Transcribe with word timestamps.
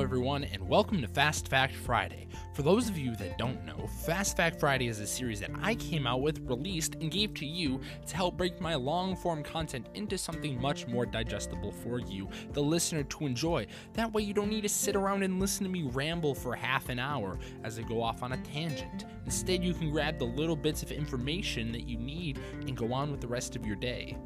Everyone, 0.00 0.44
and 0.44 0.66
welcome 0.66 1.02
to 1.02 1.06
Fast 1.06 1.48
Fact 1.48 1.74
Friday. 1.74 2.26
For 2.54 2.62
those 2.62 2.88
of 2.88 2.96
you 2.96 3.14
that 3.16 3.36
don't 3.36 3.62
know, 3.66 3.86
Fast 3.86 4.34
Fact 4.34 4.58
Friday 4.58 4.88
is 4.88 4.98
a 4.98 5.06
series 5.06 5.40
that 5.40 5.50
I 5.60 5.74
came 5.74 6.06
out 6.06 6.22
with, 6.22 6.40
released, 6.48 6.94
and 6.94 7.10
gave 7.10 7.34
to 7.34 7.44
you 7.44 7.82
to 8.06 8.16
help 8.16 8.38
break 8.38 8.62
my 8.62 8.74
long 8.76 9.14
form 9.14 9.42
content 9.42 9.88
into 9.92 10.16
something 10.16 10.58
much 10.58 10.86
more 10.86 11.04
digestible 11.04 11.70
for 11.70 12.00
you, 12.00 12.30
the 12.54 12.62
listener, 12.62 13.02
to 13.02 13.26
enjoy. 13.26 13.66
That 13.92 14.10
way, 14.10 14.22
you 14.22 14.32
don't 14.32 14.48
need 14.48 14.62
to 14.62 14.70
sit 14.70 14.96
around 14.96 15.22
and 15.22 15.38
listen 15.38 15.64
to 15.64 15.70
me 15.70 15.82
ramble 15.82 16.34
for 16.34 16.54
half 16.54 16.88
an 16.88 16.98
hour 16.98 17.38
as 17.62 17.78
I 17.78 17.82
go 17.82 18.02
off 18.02 18.22
on 18.22 18.32
a 18.32 18.38
tangent. 18.38 19.04
Instead, 19.26 19.62
you 19.62 19.74
can 19.74 19.90
grab 19.90 20.18
the 20.18 20.24
little 20.24 20.56
bits 20.56 20.82
of 20.82 20.92
information 20.92 21.72
that 21.72 21.86
you 21.86 21.98
need 21.98 22.38
and 22.62 22.74
go 22.74 22.94
on 22.94 23.10
with 23.10 23.20
the 23.20 23.28
rest 23.28 23.54
of 23.54 23.66
your 23.66 23.76
day. 23.76 24.16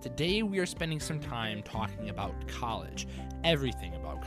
Today, 0.00 0.42
we 0.42 0.58
are 0.60 0.66
spending 0.66 0.98
some 0.98 1.20
time 1.20 1.62
talking 1.62 2.08
about 2.08 2.48
college, 2.48 3.06
everything 3.44 3.94
about. 3.94 4.19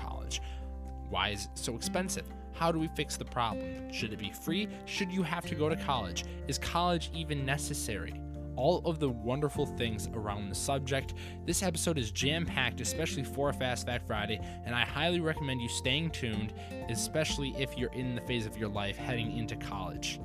Why 1.14 1.30
is 1.30 1.46
it 1.46 1.52
so 1.54 1.76
expensive? 1.76 2.26
How 2.54 2.72
do 2.72 2.80
we 2.80 2.88
fix 2.88 3.18
the 3.18 3.26
problem? 3.26 3.92
Should 3.92 4.14
it 4.14 4.18
be 4.18 4.32
free? 4.32 4.68
Should 4.86 5.12
you 5.12 5.22
have 5.22 5.46
to 5.46 5.54
go 5.54 5.70
to 5.70 5.76
college? 5.76 6.26
Is 6.48 6.58
college 6.58 7.12
even 7.14 7.46
necessary? 7.46 8.20
All 8.56 8.80
of 8.84 9.00
the 9.00 9.10
wonderful 9.10 9.68
things 9.68 10.10
around 10.16 10.50
the 10.50 10.56
subject. 10.56 11.14
This 11.46 11.62
episode 11.62 12.00
is 12.00 12.10
jam 12.10 12.48
packed, 12.48 12.82
especially 12.82 13.24
for 13.24 13.54
Fast 13.54 13.86
Fact 13.86 14.08
Friday, 14.08 14.40
and 14.66 14.74
I 14.74 14.86
highly 14.86 15.20
recommend 15.20 15.62
you 15.62 15.70
staying 15.70 16.10
tuned, 16.10 16.52
especially 16.90 17.54
if 17.60 17.78
you're 17.78 17.94
in 17.94 18.16
the 18.16 18.22
phase 18.22 18.48
of 18.48 18.58
your 18.58 18.70
life 18.70 18.98
heading 18.98 19.38
into 19.38 19.56
college. 19.56 20.20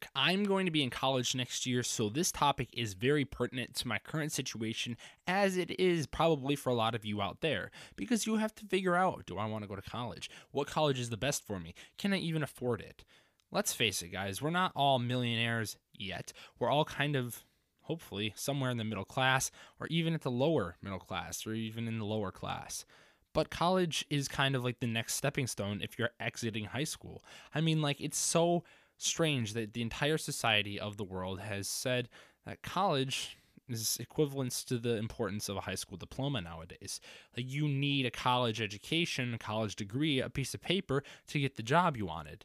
Look, 0.00 0.10
I'm 0.14 0.44
going 0.44 0.64
to 0.64 0.72
be 0.72 0.82
in 0.82 0.88
college 0.88 1.34
next 1.34 1.66
year, 1.66 1.82
so 1.82 2.08
this 2.08 2.32
topic 2.32 2.70
is 2.72 2.94
very 2.94 3.26
pertinent 3.26 3.74
to 3.74 3.88
my 3.88 3.98
current 3.98 4.32
situation, 4.32 4.96
as 5.26 5.58
it 5.58 5.78
is 5.78 6.06
probably 6.06 6.56
for 6.56 6.70
a 6.70 6.74
lot 6.74 6.94
of 6.94 7.04
you 7.04 7.20
out 7.20 7.42
there. 7.42 7.70
Because 7.96 8.26
you 8.26 8.36
have 8.36 8.54
to 8.54 8.64
figure 8.64 8.96
out 8.96 9.26
do 9.26 9.36
I 9.36 9.44
want 9.44 9.62
to 9.62 9.68
go 9.68 9.76
to 9.76 9.82
college? 9.82 10.30
What 10.52 10.68
college 10.68 10.98
is 10.98 11.10
the 11.10 11.18
best 11.18 11.46
for 11.46 11.60
me? 11.60 11.74
Can 11.98 12.14
I 12.14 12.18
even 12.18 12.42
afford 12.42 12.80
it? 12.80 13.04
Let's 13.52 13.74
face 13.74 14.00
it, 14.00 14.08
guys, 14.08 14.40
we're 14.40 14.48
not 14.48 14.72
all 14.74 14.98
millionaires 14.98 15.76
yet. 15.92 16.32
We're 16.58 16.70
all 16.70 16.86
kind 16.86 17.14
of, 17.14 17.44
hopefully, 17.82 18.32
somewhere 18.36 18.70
in 18.70 18.78
the 18.78 18.84
middle 18.84 19.04
class, 19.04 19.50
or 19.78 19.86
even 19.88 20.14
at 20.14 20.22
the 20.22 20.30
lower 20.30 20.76
middle 20.80 21.00
class, 21.00 21.46
or 21.46 21.52
even 21.52 21.86
in 21.86 21.98
the 21.98 22.06
lower 22.06 22.30
class. 22.30 22.86
But 23.32 23.50
college 23.50 24.06
is 24.08 24.28
kind 24.28 24.56
of 24.56 24.64
like 24.64 24.80
the 24.80 24.86
next 24.86 25.14
stepping 25.14 25.46
stone 25.46 25.82
if 25.82 25.98
you're 25.98 26.10
exiting 26.18 26.64
high 26.64 26.84
school. 26.84 27.22
I 27.54 27.60
mean, 27.60 27.82
like, 27.82 28.00
it's 28.00 28.18
so 28.18 28.64
strange 29.02 29.54
that 29.54 29.74
the 29.74 29.82
entire 29.82 30.18
society 30.18 30.78
of 30.78 30.96
the 30.96 31.04
world 31.04 31.40
has 31.40 31.68
said 31.68 32.08
that 32.46 32.62
college 32.62 33.36
is 33.68 33.98
equivalent 34.00 34.52
to 34.52 34.78
the 34.78 34.96
importance 34.96 35.48
of 35.48 35.56
a 35.56 35.62
high 35.62 35.74
school 35.74 35.96
diploma 35.96 36.40
nowadays. 36.40 37.00
Like 37.36 37.50
you 37.50 37.68
need 37.68 38.06
a 38.06 38.10
college 38.10 38.60
education, 38.60 39.34
a 39.34 39.38
college 39.38 39.76
degree, 39.76 40.20
a 40.20 40.28
piece 40.28 40.54
of 40.54 40.60
paper 40.60 41.02
to 41.28 41.40
get 41.40 41.56
the 41.56 41.62
job 41.62 41.96
you 41.96 42.06
wanted. 42.06 42.44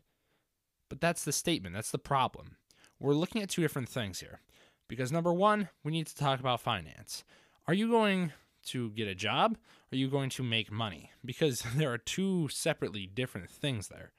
But 0.90 1.02
that's 1.02 1.24
the 1.24 1.32
statement, 1.32 1.76
that's 1.76 1.92
the 1.92 1.98
problem. 1.98 2.58
We're 3.00 3.14
looking 3.14 3.42
at 3.42 3.50
two 3.50 3.62
different 3.62 3.90
things 3.90 4.20
here. 4.20 4.42
Because 4.88 5.12
number 5.12 5.34
1, 5.34 5.70
we 5.84 5.92
need 5.92 6.08
to 6.08 6.16
talk 6.16 6.40
about 6.40 6.62
finance. 6.62 7.24
Are 7.68 7.74
you 7.74 7.90
going 7.90 8.34
to 8.68 8.92
get 8.92 9.08
a 9.08 9.16
job? 9.16 9.58
Are 9.92 9.96
you 9.96 10.10
going 10.10 10.30
to 10.32 10.44
make 10.44 10.72
money? 10.72 11.12
Because 11.24 11.64
there 11.76 11.92
are 11.92 11.98
two 11.98 12.48
separately 12.50 13.08
different 13.08 13.50
things 13.50 13.88
there. 13.88 14.12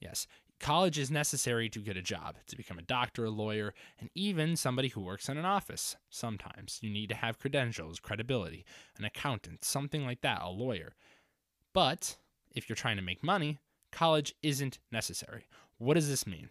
Yes, 0.00 0.26
College 0.60 0.98
is 0.98 1.10
necessary 1.10 1.68
to 1.68 1.78
get 1.78 1.96
a 1.96 2.02
job, 2.02 2.36
to 2.48 2.56
become 2.56 2.78
a 2.78 2.82
doctor, 2.82 3.24
a 3.24 3.30
lawyer, 3.30 3.74
and 4.00 4.10
even 4.14 4.56
somebody 4.56 4.88
who 4.88 5.00
works 5.00 5.28
in 5.28 5.38
an 5.38 5.44
office. 5.44 5.96
Sometimes 6.10 6.78
you 6.82 6.90
need 6.90 7.08
to 7.10 7.14
have 7.14 7.38
credentials, 7.38 8.00
credibility, 8.00 8.64
an 8.98 9.04
accountant, 9.04 9.64
something 9.64 10.04
like 10.04 10.20
that, 10.22 10.42
a 10.42 10.48
lawyer. 10.48 10.94
But 11.72 12.16
if 12.54 12.68
you're 12.68 12.76
trying 12.76 12.96
to 12.96 13.02
make 13.02 13.22
money, 13.22 13.58
college 13.92 14.34
isn't 14.42 14.78
necessary. 14.90 15.46
What 15.78 15.94
does 15.94 16.08
this 16.08 16.26
mean? 16.26 16.48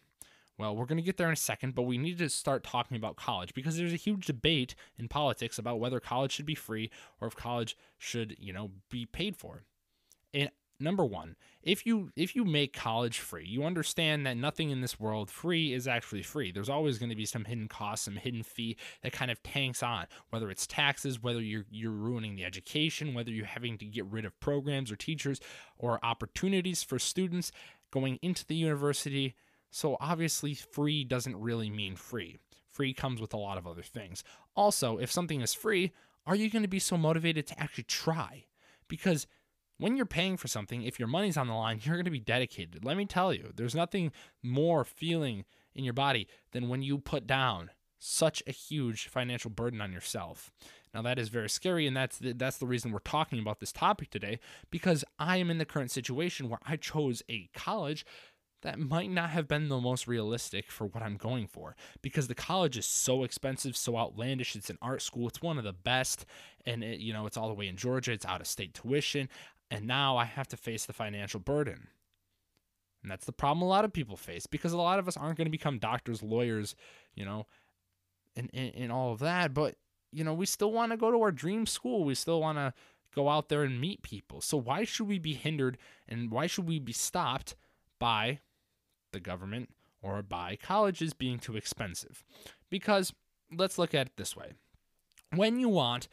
Well, 0.57 0.75
we're 0.75 0.85
going 0.85 0.97
to 0.97 1.03
get 1.03 1.17
there 1.17 1.27
in 1.27 1.33
a 1.33 1.35
second, 1.35 1.75
but 1.75 1.83
we 1.83 1.97
need 1.97 2.17
to 2.17 2.29
start 2.29 2.63
talking 2.63 2.97
about 2.97 3.15
college 3.15 3.53
because 3.53 3.77
there's 3.77 3.93
a 3.93 3.97
huge 3.97 4.25
debate 4.25 4.73
in 4.97 5.07
politics 5.07 5.59
about 5.59 5.79
whether 5.79 5.99
college 5.99 6.31
should 6.31 6.47
be 6.47 6.55
free 6.55 6.89
or 7.21 7.27
if 7.27 7.35
college 7.35 7.77
should, 7.97 8.35
you 8.39 8.53
know, 8.53 8.71
be 8.89 9.05
paid 9.05 9.35
for. 9.35 9.63
And 10.33 10.49
number 10.79 11.03
one 11.03 11.35
if 11.63 11.85
you 11.85 12.11
if 12.15 12.35
you 12.35 12.45
make 12.45 12.73
college 12.73 13.19
free 13.19 13.45
you 13.45 13.63
understand 13.63 14.25
that 14.25 14.37
nothing 14.37 14.69
in 14.69 14.81
this 14.81 14.99
world 14.99 15.29
free 15.29 15.73
is 15.73 15.87
actually 15.87 16.21
free. 16.21 16.51
There's 16.51 16.69
always 16.69 16.97
going 16.97 17.09
to 17.09 17.15
be 17.15 17.25
some 17.25 17.45
hidden 17.45 17.67
cost 17.67 18.03
some 18.03 18.15
hidden 18.15 18.43
fee 18.43 18.77
that 19.01 19.11
kind 19.11 19.31
of 19.31 19.41
tanks 19.43 19.81
on 19.81 20.05
whether 20.29 20.49
it's 20.49 20.67
taxes 20.67 21.21
whether 21.21 21.41
you're 21.41 21.65
you're 21.69 21.91
ruining 21.91 22.35
the 22.35 22.45
education 22.45 23.13
whether 23.13 23.31
you're 23.31 23.45
having 23.45 23.77
to 23.79 23.85
get 23.85 24.05
rid 24.05 24.25
of 24.25 24.39
programs 24.39 24.91
or 24.91 24.95
teachers 24.95 25.39
or 25.77 26.03
opportunities 26.03 26.83
for 26.83 26.99
students 26.99 27.51
going 27.91 28.19
into 28.21 28.45
the 28.45 28.55
university. 28.55 29.35
So 29.71 29.97
obviously 29.99 30.53
free 30.53 31.03
doesn't 31.03 31.35
really 31.35 31.69
mean 31.69 31.95
free. 31.95 32.37
Free 32.71 32.93
comes 32.93 33.19
with 33.19 33.33
a 33.33 33.37
lot 33.37 33.57
of 33.57 33.65
other 33.67 33.81
things. 33.81 34.23
Also 34.55 34.97
if 34.97 35.11
something 35.11 35.41
is 35.41 35.53
free 35.53 35.91
are 36.27 36.35
you 36.35 36.49
going 36.49 36.63
to 36.63 36.67
be 36.67 36.79
so 36.79 36.97
motivated 36.97 37.47
to 37.47 37.59
actually 37.59 37.85
try? 37.85 38.43
Because 38.89 39.27
when 39.77 39.95
you're 39.95 40.05
paying 40.05 40.37
for 40.37 40.47
something, 40.47 40.83
if 40.83 40.99
your 40.99 41.07
money's 41.07 41.37
on 41.37 41.47
the 41.47 41.53
line, 41.53 41.79
you're 41.83 41.95
going 41.95 42.05
to 42.05 42.11
be 42.11 42.19
dedicated. 42.19 42.83
Let 42.83 42.97
me 42.97 43.05
tell 43.05 43.33
you, 43.33 43.51
there's 43.55 43.75
nothing 43.75 44.11
more 44.43 44.83
feeling 44.83 45.45
in 45.75 45.83
your 45.83 45.93
body 45.93 46.27
than 46.51 46.69
when 46.69 46.81
you 46.81 46.97
put 46.97 47.27
down 47.27 47.71
such 47.99 48.43
a 48.45 48.51
huge 48.51 49.07
financial 49.07 49.49
burden 49.49 49.81
on 49.81 49.91
yourself. 49.91 50.51
Now 50.93 51.01
that 51.03 51.19
is 51.19 51.29
very 51.29 51.49
scary 51.49 51.85
and 51.87 51.95
that's 51.95 52.17
the, 52.17 52.33
that's 52.33 52.57
the 52.57 52.67
reason 52.67 52.91
we're 52.91 52.99
talking 52.99 53.39
about 53.39 53.59
this 53.59 53.71
topic 53.71 54.09
today 54.09 54.39
because 54.71 55.03
I 55.19 55.37
am 55.37 55.49
in 55.49 55.57
the 55.57 55.65
current 55.65 55.91
situation 55.91 56.49
where 56.49 56.59
I 56.65 56.75
chose 56.75 57.21
a 57.29 57.49
college 57.53 58.05
that 58.63 58.79
might 58.79 59.11
not 59.11 59.29
have 59.29 59.47
been 59.47 59.69
the 59.69 59.79
most 59.79 60.07
realistic 60.07 60.71
for 60.71 60.87
what 60.87 61.03
I'm 61.03 61.17
going 61.17 61.47
for 61.47 61.75
because 62.01 62.27
the 62.27 62.35
college 62.35 62.77
is 62.77 62.85
so 62.85 63.23
expensive, 63.23 63.77
so 63.77 63.97
outlandish. 63.97 64.55
It's 64.55 64.69
an 64.69 64.79
art 64.81 65.01
school, 65.01 65.27
it's 65.27 65.41
one 65.41 65.57
of 65.57 65.63
the 65.63 65.73
best, 65.73 66.25
and 66.65 66.83
it, 66.83 66.99
you 66.99 67.13
know 67.13 67.27
it's 67.27 67.37
all 67.37 67.47
the 67.47 67.53
way 67.53 67.67
in 67.67 67.77
Georgia. 67.77 68.11
It's 68.11 68.25
out 68.25 68.41
of 68.41 68.47
state 68.47 68.73
tuition. 68.73 69.29
And 69.69 69.85
now 69.85 70.17
I 70.17 70.25
have 70.25 70.47
to 70.49 70.57
face 70.57 70.85
the 70.85 70.93
financial 70.93 71.39
burden. 71.39 71.89
And 73.03 73.11
that's 73.11 73.25
the 73.25 73.33
problem 73.33 73.61
a 73.61 73.67
lot 73.67 73.85
of 73.85 73.93
people 73.93 74.17
face 74.17 74.47
because 74.47 74.73
a 74.73 74.77
lot 74.77 74.99
of 74.99 75.07
us 75.07 75.17
aren't 75.17 75.37
going 75.37 75.45
to 75.45 75.51
become 75.51 75.77
doctors, 75.77 76.23
lawyers, 76.23 76.75
you 77.15 77.25
know, 77.25 77.45
and, 78.35 78.49
and, 78.53 78.73
and 78.75 78.91
all 78.91 79.11
of 79.13 79.19
that. 79.19 79.53
But, 79.53 79.75
you 80.11 80.23
know, 80.23 80.33
we 80.33 80.45
still 80.45 80.71
want 80.71 80.91
to 80.91 80.97
go 80.97 81.11
to 81.11 81.21
our 81.21 81.31
dream 81.31 81.65
school. 81.65 82.03
We 82.03 82.15
still 82.15 82.41
want 82.41 82.57
to 82.57 82.73
go 83.15 83.29
out 83.29 83.49
there 83.49 83.63
and 83.63 83.79
meet 83.79 84.01
people. 84.01 84.41
So 84.41 84.57
why 84.57 84.83
should 84.83 85.07
we 85.07 85.19
be 85.19 85.33
hindered 85.33 85.77
and 86.07 86.31
why 86.31 86.47
should 86.47 86.67
we 86.67 86.79
be 86.79 86.93
stopped 86.93 87.55
by 87.99 88.39
the 89.11 89.19
government 89.19 89.69
or 90.01 90.21
by 90.21 90.57
colleges 90.61 91.13
being 91.13 91.39
too 91.39 91.55
expensive? 91.55 92.23
Because 92.69 93.13
let's 93.55 93.77
look 93.77 93.93
at 93.93 94.07
it 94.07 94.17
this 94.17 94.35
way. 94.35 94.51
When 95.35 95.59
you 95.59 95.69
want 95.69 96.07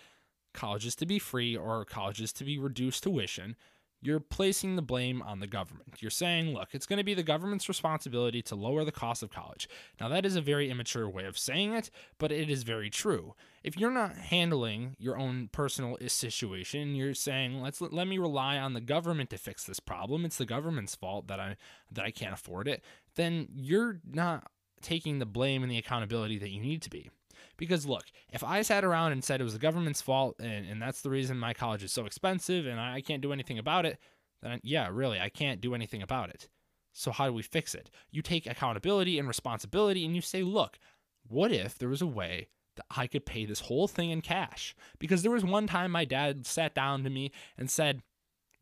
colleges 0.54 0.94
to 0.96 1.06
be 1.06 1.18
free 1.18 1.56
or 1.56 1.84
colleges 1.84 2.32
to 2.34 2.44
be 2.44 2.58
reduced 2.58 3.02
tuition, 3.02 3.56
you're 4.04 4.20
placing 4.20 4.76
the 4.76 4.82
blame 4.82 5.22
on 5.22 5.40
the 5.40 5.46
government. 5.46 5.94
You're 6.00 6.10
saying, 6.10 6.52
look, 6.52 6.68
it's 6.72 6.84
going 6.84 6.98
to 6.98 7.04
be 7.04 7.14
the 7.14 7.22
government's 7.22 7.68
responsibility 7.70 8.42
to 8.42 8.54
lower 8.54 8.84
the 8.84 8.92
cost 8.92 9.22
of 9.22 9.30
college. 9.30 9.66
Now, 9.98 10.08
that 10.08 10.26
is 10.26 10.36
a 10.36 10.42
very 10.42 10.70
immature 10.70 11.08
way 11.08 11.24
of 11.24 11.38
saying 11.38 11.72
it, 11.72 11.90
but 12.18 12.30
it 12.30 12.50
is 12.50 12.64
very 12.64 12.90
true. 12.90 13.34
If 13.62 13.78
you're 13.78 13.90
not 13.90 14.16
handling 14.16 14.94
your 14.98 15.16
own 15.16 15.48
personal 15.52 15.96
situation, 16.06 16.94
you're 16.94 17.14
saying, 17.14 17.62
let's 17.62 17.80
let 17.80 18.06
me 18.06 18.18
rely 18.18 18.58
on 18.58 18.74
the 18.74 18.82
government 18.82 19.30
to 19.30 19.38
fix 19.38 19.64
this 19.64 19.80
problem. 19.80 20.26
It's 20.26 20.36
the 20.38 20.44
government's 20.44 20.94
fault 20.94 21.26
that 21.28 21.40
I 21.40 21.56
that 21.90 22.04
I 22.04 22.10
can't 22.10 22.34
afford 22.34 22.68
it. 22.68 22.84
Then 23.16 23.48
you're 23.54 24.00
not 24.06 24.50
taking 24.82 25.18
the 25.18 25.26
blame 25.26 25.62
and 25.62 25.72
the 25.72 25.78
accountability 25.78 26.38
that 26.38 26.50
you 26.50 26.60
need 26.60 26.82
to 26.82 26.90
be. 26.90 27.08
Because 27.56 27.86
look, 27.86 28.04
if 28.32 28.42
I 28.42 28.62
sat 28.62 28.84
around 28.84 29.12
and 29.12 29.22
said 29.22 29.40
it 29.40 29.44
was 29.44 29.52
the 29.52 29.58
government's 29.58 30.02
fault 30.02 30.36
and, 30.40 30.66
and 30.66 30.80
that's 30.82 31.02
the 31.02 31.10
reason 31.10 31.38
my 31.38 31.54
college 31.54 31.84
is 31.84 31.92
so 31.92 32.06
expensive 32.06 32.66
and 32.66 32.80
I 32.80 33.00
can't 33.00 33.22
do 33.22 33.32
anything 33.32 33.58
about 33.58 33.86
it, 33.86 33.98
then 34.42 34.60
yeah, 34.62 34.88
really, 34.90 35.20
I 35.20 35.28
can't 35.28 35.60
do 35.60 35.74
anything 35.74 36.02
about 36.02 36.30
it. 36.30 36.48
So 36.92 37.10
how 37.10 37.26
do 37.26 37.32
we 37.32 37.42
fix 37.42 37.74
it? 37.74 37.90
You 38.10 38.22
take 38.22 38.46
accountability 38.46 39.18
and 39.18 39.26
responsibility 39.26 40.04
and 40.04 40.14
you 40.14 40.22
say, 40.22 40.42
look, 40.42 40.78
what 41.26 41.50
if 41.50 41.76
there 41.78 41.88
was 41.88 42.02
a 42.02 42.06
way 42.06 42.48
that 42.76 42.86
I 42.96 43.06
could 43.06 43.26
pay 43.26 43.46
this 43.46 43.60
whole 43.60 43.88
thing 43.88 44.10
in 44.10 44.20
cash? 44.20 44.74
Because 44.98 45.22
there 45.22 45.32
was 45.32 45.44
one 45.44 45.66
time 45.66 45.90
my 45.90 46.04
dad 46.04 46.46
sat 46.46 46.74
down 46.74 47.02
to 47.04 47.10
me 47.10 47.32
and 47.58 47.70
said, 47.70 48.02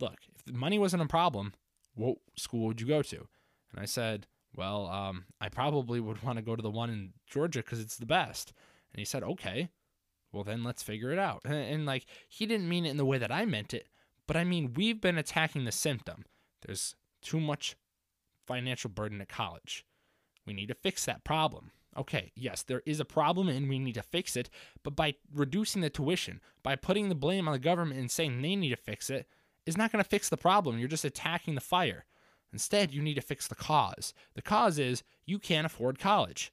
look, 0.00 0.16
if 0.34 0.44
the 0.44 0.52
money 0.52 0.78
wasn't 0.78 1.02
a 1.02 1.06
problem, 1.06 1.52
what 1.94 2.16
school 2.36 2.66
would 2.66 2.80
you 2.80 2.86
go 2.86 3.02
to? 3.02 3.28
And 3.72 3.80
I 3.80 3.84
said, 3.84 4.26
well, 4.54 4.86
um, 4.86 5.24
I 5.40 5.48
probably 5.48 6.00
would 6.00 6.22
want 6.22 6.36
to 6.36 6.42
go 6.42 6.56
to 6.56 6.62
the 6.62 6.70
one 6.70 6.90
in 6.90 7.12
Georgia 7.26 7.60
because 7.60 7.80
it's 7.80 7.96
the 7.96 8.06
best. 8.06 8.52
And 8.92 8.98
he 8.98 9.04
said, 9.04 9.22
okay, 9.22 9.70
well, 10.32 10.44
then 10.44 10.64
let's 10.64 10.82
figure 10.82 11.12
it 11.12 11.18
out. 11.18 11.42
And, 11.44 11.54
and, 11.54 11.86
like, 11.86 12.06
he 12.28 12.46
didn't 12.46 12.68
mean 12.68 12.86
it 12.86 12.90
in 12.90 12.96
the 12.96 13.04
way 13.04 13.18
that 13.18 13.32
I 13.32 13.44
meant 13.44 13.74
it, 13.74 13.88
but 14.26 14.36
I 14.36 14.44
mean, 14.44 14.74
we've 14.74 15.00
been 15.00 15.18
attacking 15.18 15.64
the 15.64 15.72
symptom. 15.72 16.24
There's 16.66 16.94
too 17.20 17.40
much 17.40 17.76
financial 18.46 18.90
burden 18.90 19.20
at 19.20 19.28
college. 19.28 19.84
We 20.46 20.52
need 20.52 20.68
to 20.68 20.74
fix 20.74 21.04
that 21.04 21.24
problem. 21.24 21.70
Okay, 21.96 22.32
yes, 22.34 22.62
there 22.62 22.82
is 22.86 23.00
a 23.00 23.04
problem 23.04 23.48
and 23.48 23.68
we 23.68 23.78
need 23.78 23.94
to 23.94 24.02
fix 24.02 24.34
it, 24.34 24.48
but 24.82 24.96
by 24.96 25.14
reducing 25.34 25.82
the 25.82 25.90
tuition, 25.90 26.40
by 26.62 26.74
putting 26.74 27.08
the 27.08 27.14
blame 27.14 27.46
on 27.46 27.52
the 27.52 27.58
government 27.58 28.00
and 28.00 28.10
saying 28.10 28.40
they 28.40 28.56
need 28.56 28.70
to 28.70 28.76
fix 28.76 29.10
it, 29.10 29.26
is 29.66 29.76
not 29.76 29.92
going 29.92 30.02
to 30.02 30.08
fix 30.08 30.28
the 30.28 30.36
problem. 30.36 30.78
You're 30.78 30.88
just 30.88 31.04
attacking 31.04 31.54
the 31.54 31.60
fire. 31.60 32.06
Instead, 32.52 32.92
you 32.92 33.02
need 33.02 33.14
to 33.14 33.20
fix 33.20 33.46
the 33.46 33.54
cause. 33.54 34.14
The 34.34 34.42
cause 34.42 34.78
is 34.78 35.02
you 35.26 35.38
can't 35.38 35.66
afford 35.66 35.98
college. 35.98 36.52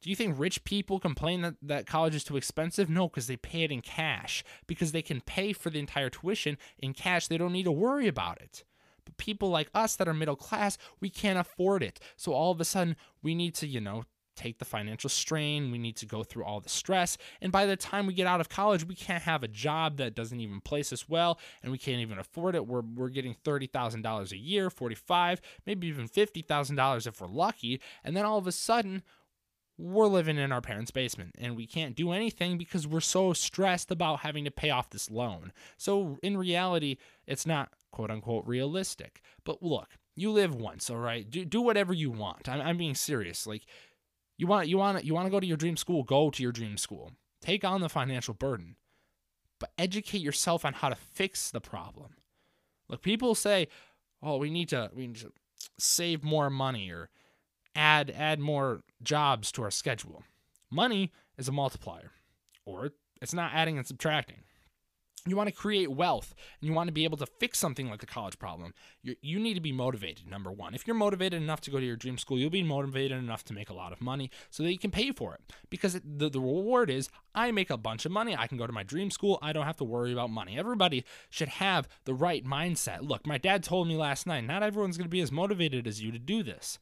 Do 0.00 0.10
you 0.10 0.16
think 0.16 0.38
rich 0.38 0.64
people 0.64 0.98
complain 0.98 1.42
that, 1.42 1.54
that 1.62 1.86
college 1.86 2.14
is 2.14 2.24
too 2.24 2.36
expensive? 2.36 2.88
No, 2.88 3.08
because 3.08 3.26
they 3.26 3.36
pay 3.36 3.62
it 3.62 3.72
in 3.72 3.80
cash. 3.80 4.44
Because 4.66 4.92
they 4.92 5.02
can 5.02 5.20
pay 5.20 5.52
for 5.52 5.70
the 5.70 5.80
entire 5.80 6.10
tuition 6.10 6.58
in 6.78 6.92
cash. 6.92 7.28
They 7.28 7.38
don't 7.38 7.52
need 7.52 7.64
to 7.64 7.72
worry 7.72 8.08
about 8.08 8.40
it. 8.40 8.64
But 9.04 9.16
people 9.16 9.50
like 9.50 9.70
us 9.74 9.96
that 9.96 10.08
are 10.08 10.14
middle 10.14 10.36
class, 10.36 10.78
we 11.00 11.08
can't 11.10 11.38
afford 11.38 11.82
it. 11.82 12.00
So 12.16 12.32
all 12.32 12.50
of 12.50 12.60
a 12.60 12.64
sudden, 12.64 12.96
we 13.22 13.34
need 13.34 13.54
to, 13.56 13.66
you 13.66 13.80
know, 13.80 14.04
take 14.36 14.58
the 14.58 14.64
financial 14.64 15.08
strain. 15.08 15.72
We 15.72 15.78
need 15.78 15.96
to 15.96 16.06
go 16.06 16.22
through 16.22 16.44
all 16.44 16.60
the 16.60 16.68
stress. 16.68 17.16
And 17.40 17.50
by 17.50 17.66
the 17.66 17.76
time 17.76 18.06
we 18.06 18.14
get 18.14 18.26
out 18.26 18.40
of 18.40 18.48
college, 18.48 18.86
we 18.86 18.94
can't 18.94 19.22
have 19.22 19.42
a 19.42 19.48
job 19.48 19.96
that 19.96 20.14
doesn't 20.14 20.40
even 20.40 20.60
place 20.60 20.92
us 20.92 21.08
well 21.08 21.40
and 21.62 21.72
we 21.72 21.78
can't 21.78 22.00
even 22.00 22.18
afford 22.18 22.54
it. 22.54 22.66
We're, 22.66 22.82
we're 22.82 23.08
getting 23.08 23.34
$30,000 23.44 24.32
a 24.32 24.36
year, 24.36 24.70
45, 24.70 25.40
maybe 25.64 25.88
even 25.88 26.08
$50,000 26.08 27.06
if 27.06 27.20
we're 27.20 27.26
lucky. 27.26 27.80
And 28.04 28.16
then 28.16 28.24
all 28.24 28.38
of 28.38 28.46
a 28.46 28.52
sudden, 28.52 29.02
we're 29.78 30.06
living 30.06 30.38
in 30.38 30.52
our 30.52 30.60
parents' 30.60 30.90
basement 30.90 31.34
and 31.38 31.56
we 31.56 31.66
can't 31.66 31.94
do 31.94 32.12
anything 32.12 32.56
because 32.56 32.86
we're 32.86 33.00
so 33.00 33.32
stressed 33.32 33.90
about 33.90 34.20
having 34.20 34.44
to 34.44 34.50
pay 34.50 34.70
off 34.70 34.90
this 34.90 35.10
loan. 35.10 35.52
So 35.76 36.18
in 36.22 36.36
reality, 36.36 36.96
it's 37.26 37.46
not 37.46 37.70
quote 37.92 38.10
unquote 38.10 38.46
realistic. 38.46 39.20
But 39.44 39.62
look, 39.62 39.88
you 40.14 40.30
live 40.30 40.54
once, 40.54 40.88
all 40.88 40.96
right? 40.96 41.28
Do, 41.28 41.44
do 41.44 41.60
whatever 41.60 41.92
you 41.92 42.10
want. 42.10 42.48
I'm, 42.48 42.60
I'm 42.60 42.76
being 42.78 42.94
serious. 42.94 43.46
Like 43.46 43.66
you 44.38 44.46
want 44.46 44.68
you 44.68 44.78
want 44.78 45.04
you 45.04 45.14
want 45.14 45.26
to 45.26 45.30
go 45.30 45.40
to 45.40 45.46
your 45.46 45.56
dream 45.56 45.76
school, 45.76 46.02
go 46.02 46.30
to 46.30 46.42
your 46.42 46.52
dream 46.52 46.78
school. 46.78 47.12
Take 47.40 47.64
on 47.64 47.80
the 47.80 47.88
financial 47.88 48.34
burden. 48.34 48.76
But 49.58 49.70
educate 49.78 50.20
yourself 50.20 50.64
on 50.64 50.74
how 50.74 50.88
to 50.88 50.96
fix 50.96 51.50
the 51.50 51.60
problem. 51.60 52.16
Look, 52.88 53.02
people 53.02 53.34
say, 53.34 53.68
"Oh, 54.22 54.36
we 54.36 54.50
need 54.50 54.68
to 54.70 54.90
we 54.94 55.06
need 55.06 55.16
to 55.16 55.32
save 55.78 56.22
more 56.24 56.50
money 56.50 56.90
or 56.90 57.10
add 57.76 58.10
add 58.10 58.40
more 58.40 58.82
jobs 59.02 59.52
to 59.52 59.62
our 59.62 59.70
schedule." 59.70 60.24
Money 60.70 61.12
is 61.38 61.48
a 61.48 61.52
multiplier, 61.52 62.12
or 62.64 62.92
it's 63.20 63.34
not 63.34 63.52
adding 63.54 63.78
and 63.78 63.86
subtracting. 63.86 64.42
You 65.26 65.36
want 65.36 65.48
to 65.48 65.54
create 65.54 65.90
wealth 65.90 66.34
and 66.60 66.68
you 66.68 66.74
want 66.74 66.88
to 66.88 66.92
be 66.92 67.04
able 67.04 67.16
to 67.18 67.26
fix 67.26 67.58
something 67.58 67.90
like 67.90 68.00
the 68.00 68.06
college 68.06 68.38
problem 68.38 68.72
you 69.02 69.16
you 69.20 69.40
need 69.40 69.54
to 69.54 69.60
be 69.60 69.72
motivated 69.72 70.28
number 70.28 70.52
one. 70.52 70.74
If 70.74 70.86
you're 70.86 70.94
motivated 70.94 71.42
enough 71.42 71.60
to 71.62 71.70
go 71.70 71.80
to 71.80 71.84
your 71.84 71.96
dream 71.96 72.16
school 72.16 72.38
you'll 72.38 72.50
be 72.50 72.62
motivated 72.62 73.18
enough 73.18 73.44
to 73.44 73.52
make 73.52 73.68
a 73.68 73.74
lot 73.74 73.92
of 73.92 74.00
money 74.00 74.30
so 74.50 74.62
that 74.62 74.72
you 74.72 74.78
can 74.78 74.90
pay 74.90 75.10
for 75.10 75.34
it. 75.34 75.40
Because 75.68 75.94
the, 75.94 76.28
the 76.28 76.40
reward 76.40 76.90
is 76.90 77.08
i 77.34 77.50
make 77.50 77.70
a 77.70 77.76
bunch 77.76 78.06
of 78.06 78.12
money 78.12 78.36
i 78.36 78.46
can 78.46 78.56
go 78.58 78.66
to 78.66 78.72
my 78.72 78.84
dream 78.84 79.10
school 79.10 79.38
i 79.42 79.52
don't 79.52 79.66
have 79.66 79.76
to 79.78 79.84
worry 79.84 80.12
about 80.12 80.30
money. 80.30 80.56
Everybody 80.58 81.04
should 81.28 81.48
have 81.48 81.88
the 82.04 82.14
right 82.14 82.44
mindset. 82.44 83.02
Look 83.02 83.26
my 83.26 83.38
dad 83.38 83.64
told 83.64 83.88
me 83.88 83.96
last 83.96 84.26
night 84.26 84.44
not 84.44 84.62
everyone's 84.62 84.96
going 84.96 85.06
to 85.06 85.10
be 85.10 85.20
as 85.20 85.32
motivated 85.32 85.88
as 85.88 86.00
you 86.00 86.12
to 86.12 86.18
do 86.18 86.44
this 86.44 86.78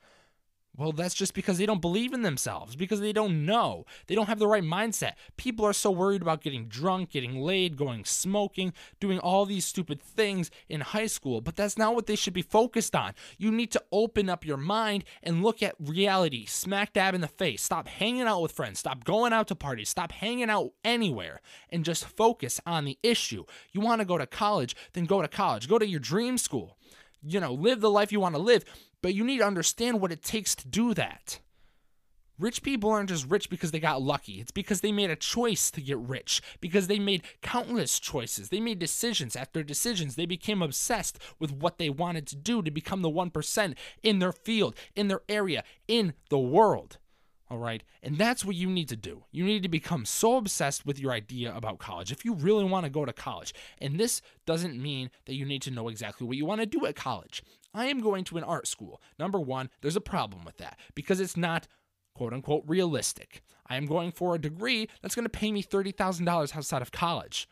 well, 0.76 0.92
that's 0.92 1.14
just 1.14 1.34
because 1.34 1.58
they 1.58 1.66
don't 1.66 1.80
believe 1.80 2.12
in 2.12 2.22
themselves, 2.22 2.74
because 2.74 3.00
they 3.00 3.12
don't 3.12 3.46
know. 3.46 3.84
They 4.08 4.14
don't 4.14 4.26
have 4.26 4.40
the 4.40 4.48
right 4.48 4.62
mindset. 4.62 5.12
People 5.36 5.64
are 5.64 5.72
so 5.72 5.90
worried 5.90 6.22
about 6.22 6.42
getting 6.42 6.66
drunk, 6.66 7.10
getting 7.10 7.40
laid, 7.40 7.76
going 7.76 8.04
smoking, 8.04 8.72
doing 8.98 9.20
all 9.20 9.46
these 9.46 9.64
stupid 9.64 10.00
things 10.00 10.50
in 10.68 10.80
high 10.80 11.06
school, 11.06 11.40
but 11.40 11.54
that's 11.54 11.78
not 11.78 11.94
what 11.94 12.06
they 12.06 12.16
should 12.16 12.32
be 12.32 12.42
focused 12.42 12.96
on. 12.96 13.12
You 13.38 13.52
need 13.52 13.70
to 13.72 13.82
open 13.92 14.28
up 14.28 14.44
your 14.44 14.56
mind 14.56 15.04
and 15.22 15.44
look 15.44 15.62
at 15.62 15.76
reality 15.78 16.44
smack 16.46 16.92
dab 16.92 17.14
in 17.14 17.20
the 17.20 17.28
face. 17.28 17.62
Stop 17.62 17.86
hanging 17.86 18.22
out 18.22 18.42
with 18.42 18.52
friends, 18.52 18.80
stop 18.80 19.04
going 19.04 19.32
out 19.32 19.46
to 19.48 19.54
parties, 19.54 19.88
stop 19.88 20.10
hanging 20.10 20.50
out 20.50 20.72
anywhere, 20.84 21.40
and 21.70 21.84
just 21.84 22.04
focus 22.04 22.60
on 22.66 22.84
the 22.84 22.98
issue. 23.02 23.44
You 23.72 23.80
want 23.80 24.00
to 24.00 24.04
go 24.04 24.18
to 24.18 24.26
college, 24.26 24.74
then 24.92 25.04
go 25.04 25.22
to 25.22 25.28
college. 25.28 25.68
Go 25.68 25.78
to 25.78 25.86
your 25.86 26.00
dream 26.00 26.36
school 26.36 26.76
you 27.24 27.40
know, 27.40 27.52
live 27.52 27.80
the 27.80 27.90
life 27.90 28.12
you 28.12 28.20
want 28.20 28.34
to 28.34 28.40
live, 28.40 28.64
but 29.02 29.14
you 29.14 29.24
need 29.24 29.38
to 29.38 29.46
understand 29.46 30.00
what 30.00 30.12
it 30.12 30.22
takes 30.22 30.54
to 30.56 30.68
do 30.68 30.94
that. 30.94 31.40
Rich 32.38 32.62
people 32.62 32.90
aren't 32.90 33.10
just 33.10 33.30
rich 33.30 33.48
because 33.48 33.70
they 33.70 33.78
got 33.78 34.02
lucky. 34.02 34.40
It's 34.40 34.50
because 34.50 34.80
they 34.80 34.90
made 34.90 35.10
a 35.10 35.16
choice 35.16 35.70
to 35.70 35.80
get 35.80 35.98
rich, 35.98 36.42
because 36.60 36.88
they 36.88 36.98
made 36.98 37.22
countless 37.42 38.00
choices. 38.00 38.48
They 38.48 38.58
made 38.58 38.80
decisions 38.80 39.36
after 39.36 39.62
decisions. 39.62 40.16
They 40.16 40.26
became 40.26 40.60
obsessed 40.60 41.20
with 41.38 41.52
what 41.52 41.78
they 41.78 41.90
wanted 41.90 42.26
to 42.28 42.36
do 42.36 42.60
to 42.62 42.72
become 42.72 43.02
the 43.02 43.10
1% 43.10 43.76
in 44.02 44.18
their 44.18 44.32
field, 44.32 44.74
in 44.96 45.06
their 45.06 45.22
area, 45.28 45.62
in 45.86 46.14
the 46.28 46.38
world. 46.38 46.98
All 47.50 47.58
right. 47.58 47.82
And 48.02 48.16
that's 48.16 48.44
what 48.44 48.56
you 48.56 48.70
need 48.70 48.88
to 48.88 48.96
do. 48.96 49.24
You 49.30 49.44
need 49.44 49.62
to 49.62 49.68
become 49.68 50.06
so 50.06 50.36
obsessed 50.38 50.86
with 50.86 50.98
your 50.98 51.12
idea 51.12 51.54
about 51.54 51.78
college 51.78 52.10
if 52.10 52.24
you 52.24 52.34
really 52.34 52.64
want 52.64 52.84
to 52.84 52.90
go 52.90 53.04
to 53.04 53.12
college. 53.12 53.52
And 53.78 54.00
this 54.00 54.22
doesn't 54.46 54.80
mean 54.80 55.10
that 55.26 55.34
you 55.34 55.44
need 55.44 55.62
to 55.62 55.70
know 55.70 55.88
exactly 55.88 56.26
what 56.26 56.38
you 56.38 56.46
want 56.46 56.62
to 56.62 56.66
do 56.66 56.86
at 56.86 56.96
college. 56.96 57.42
I 57.74 57.86
am 57.86 58.00
going 58.00 58.24
to 58.24 58.38
an 58.38 58.44
art 58.44 58.66
school. 58.66 59.00
Number 59.18 59.38
one, 59.38 59.68
there's 59.82 59.96
a 59.96 60.00
problem 60.00 60.44
with 60.44 60.56
that 60.56 60.78
because 60.94 61.20
it's 61.20 61.36
not 61.36 61.68
quote 62.14 62.32
unquote 62.32 62.64
realistic. 62.66 63.42
I 63.66 63.76
am 63.76 63.86
going 63.86 64.12
for 64.12 64.34
a 64.34 64.40
degree 64.40 64.88
that's 65.02 65.14
going 65.14 65.24
to 65.24 65.30
pay 65.30 65.52
me 65.52 65.62
$30,000 65.62 66.56
outside 66.56 66.82
of 66.82 66.92
college. 66.92 67.48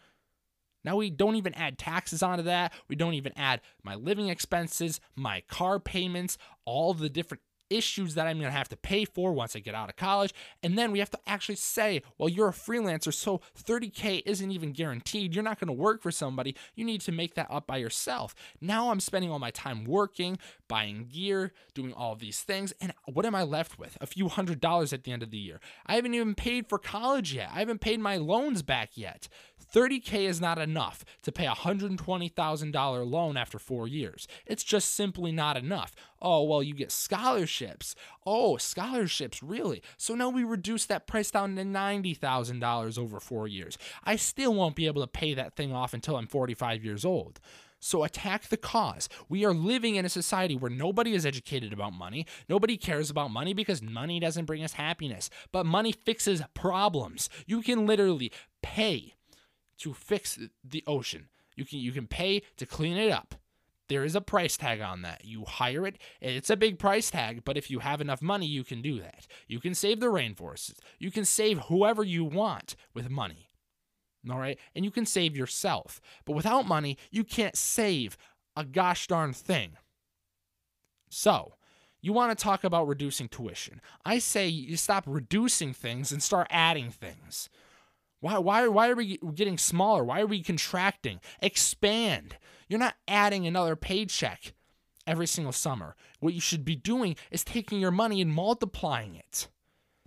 Now 0.85 0.97
we 0.97 1.11
don't 1.11 1.37
even 1.37 1.55
add 1.55 1.79
taxes 1.79 2.23
onto 2.23 2.43
that. 2.45 2.73
We 2.89 2.97
don't 2.97 3.15
even 3.15 3.33
add 3.37 3.61
my 3.83 3.95
living 3.95 4.29
expenses, 4.29 5.01
my 5.15 5.43
car 5.43 5.79
payments, 5.79 6.39
all 6.65 6.95
the 6.95 7.09
different 7.09 7.43
issues 7.77 8.15
that 8.15 8.27
I'm 8.27 8.39
going 8.39 8.51
to 8.51 8.57
have 8.57 8.69
to 8.71 8.77
pay 8.77 9.05
for 9.05 9.33
once 9.33 9.57
I 9.57 9.61
get 9.61 9.75
out 9.75 9.89
of 9.89 9.97
college. 9.97 10.35
And 10.63 10.79
then 10.79 10.93
we 10.93 10.99
have 10.99 11.11
to 11.11 11.19
actually 11.27 11.57
say, 11.57 12.03
well, 12.19 12.29
you're 12.29 12.49
a 12.49 12.53
freelancer, 12.53 13.13
so 13.13 13.41
30K 13.59 14.23
isn't 14.27 14.51
even 14.51 14.73
guaranteed. 14.73 15.35
You're 15.35 15.45
not 15.45 15.59
going 15.59 15.69
to 15.69 15.73
work 15.73 16.03
for 16.03 16.11
somebody. 16.11 16.57
You 16.75 16.85
need 16.85 17.01
to 17.03 17.13
make 17.13 17.35
that 17.35 17.49
up 17.51 17.67
by 17.67 17.79
yourself. 17.79 18.35
Now 18.61 18.91
I'm 18.91 19.01
spending 19.01 19.31
all 19.31 19.39
my 19.39 19.51
time 19.51 19.85
working, 19.85 20.39
buying 20.69 21.09
gear, 21.13 21.53
doing 21.75 21.93
all 21.93 22.15
these 22.15 22.41
things. 22.41 22.73
And 22.81 22.93
what 23.07 23.27
am 23.27 23.35
I 23.35 23.43
left 23.43 23.79
with? 23.79 23.97
A 24.01 24.07
few 24.07 24.29
hundred 24.29 24.61
dollars 24.61 24.93
at 24.93 25.05
the 25.05 25.13
end 25.13 25.23
of 25.23 25.31
the 25.31 25.39
year. 25.39 25.61
I 25.87 25.97
haven't 25.97 26.15
even 26.15 26.35
paid 26.35 26.69
for 26.69 26.79
college 26.79 27.35
yet. 27.35 27.51
I 27.53 27.61
haven't 27.61 27.81
paid 27.81 28.01
my 28.01 28.17
loans 28.17 28.63
back 28.63 28.91
yet. 28.95 29.29
30K 29.73 30.29
is 30.29 30.41
not 30.41 30.59
enough 30.59 31.05
to 31.23 31.33
pay 31.33 31.47
a 31.47 31.53
$120,000 31.53 33.11
loan 33.11 33.37
after 33.37 33.59
four 33.59 33.89
years. 33.89 34.29
It's 34.47 34.63
just 34.63 34.95
simply 34.95 35.33
not 35.33 35.57
enough. 35.57 35.95
Oh, 36.21 36.45
well, 36.45 36.63
you 36.63 36.75
get 36.75 36.93
scholarships. 36.93 37.95
Oh, 38.27 38.59
scholarships, 38.59 39.43
really? 39.43 39.83
So 39.97 40.15
now 40.15 40.29
we 40.29 40.45
reduce 40.45 40.87
that 40.87 41.07
price 41.07 41.31
down 41.31 41.57
to 41.57 41.63
$90,000 41.63 42.99
over 42.99 43.19
four 43.19 43.49
years. 43.49 43.79
I 44.05 44.17
still 44.17 44.55
won't 44.55 44.77
be 44.77 44.87
able 44.87 45.03
to 45.03 45.09
pay 45.09 45.35
that 45.35 45.57
thing 45.57 45.73
off 45.73 45.95
until 45.95 46.17
I'm 46.17 46.27
45 46.27 46.85
years 46.85 47.05
old. 47.05 47.41
So 47.81 48.05
attack 48.05 48.49
the 48.49 48.57
cause. 48.57 49.09
We 49.29 49.45
are 49.45 49.53
living 49.53 49.97
in 49.97 50.05
a 50.05 50.09
society 50.09 50.55
where 50.55 50.71
nobody 50.71 51.15
is 51.15 51.27
educated 51.27 51.73
about 51.73 51.93
money. 51.93 52.27
Nobody 52.49 52.77
cares 52.77 53.11
about 53.11 53.33
money 53.33 53.55
because 53.55 53.83
money 53.83 54.21
doesn't 54.21 54.45
bring 54.45 54.63
us 54.63 54.75
happiness. 54.75 55.31
But 55.51 55.67
money 55.67 55.91
fixes 55.91 56.43
problems. 56.55 57.29
You 57.45 57.61
can 57.61 57.85
literally 57.85 58.31
pay 58.63 59.15
to 59.83 59.95
fix 59.95 60.39
the 60.65 60.83
ocean. 60.87 61.29
You 61.57 61.65
can 61.65 61.79
you 61.79 61.93
can 61.93 62.07
pay 62.07 62.43
to 62.57 62.67
clean 62.67 62.97
it 62.97 63.11
up. 63.11 63.35
There 63.89 64.05
is 64.05 64.15
a 64.15 64.21
price 64.21 64.57
tag 64.57 64.81
on 64.81 65.03
that. 65.03 65.25
You 65.25 65.45
hire 65.45 65.87
it, 65.87 65.99
it's 66.21 66.49
a 66.49 66.57
big 66.57 66.79
price 66.79 67.11
tag, 67.11 67.45
but 67.45 67.59
if 67.59 67.71
you 67.71 67.81
have 67.81 68.01
enough 68.01 68.23
money, 68.23 68.47
you 68.47 68.65
can 68.65 68.81
do 68.81 69.01
that. 69.01 69.27
You 69.49 69.61
can 69.61 69.75
save 69.75 70.01
the 70.01 70.07
rainforests. 70.07 70.73
You 70.99 71.11
can 71.11 71.27
save 71.27 71.59
whoever 71.59 72.03
you 72.03 72.25
want 72.25 72.75
with 72.95 73.11
money. 73.11 73.51
All 74.31 74.39
right? 74.39 74.59
And 74.75 74.85
you 74.85 74.91
can 74.91 75.05
save 75.05 75.37
yourself. 75.37 76.01
But 76.25 76.37
without 76.37 76.67
money, 76.67 76.97
you 77.11 77.25
can't 77.25 77.57
save 77.57 78.17
a 78.57 78.65
gosh 78.65 79.09
darn 79.09 79.33
thing. 79.33 79.73
So, 81.11 81.55
you 82.01 82.13
want 82.13 82.37
to 82.37 82.43
talk 82.43 82.65
about 82.65 82.89
reducing 82.89 83.29
tuition. 83.29 83.81
I 84.05 84.19
say 84.19 84.49
you 84.49 84.77
stop 84.77 85.05
reducing 85.07 85.75
things 85.75 86.13
and 86.13 86.23
start 86.23 86.47
adding 86.51 86.91
things. 86.91 87.51
Why, 88.23 88.39
why, 88.39 88.69
why 88.69 88.89
are 88.89 88.95
we 88.95 89.19
getting 89.35 89.59
smaller? 89.59 90.05
Why 90.05 90.21
are 90.21 90.27
we 90.27 90.45
contracting? 90.45 91.19
Expand. 91.41 92.37
You're 92.69 92.79
not 92.79 92.95
adding 93.09 93.49
another 93.49 93.75
paycheck 93.75 94.55
every 95.09 95.27
single 95.27 95.53
summer. 95.53 95.97
What 96.21 96.33
you 96.33 96.41
should 96.41 96.65
be 96.65 96.77
doing 96.77 97.17
is 97.33 97.43
taking 97.43 97.81
your 97.81 97.91
money 97.91 98.21
and 98.21 98.33
multiplying 98.33 99.17
it. 99.17 99.49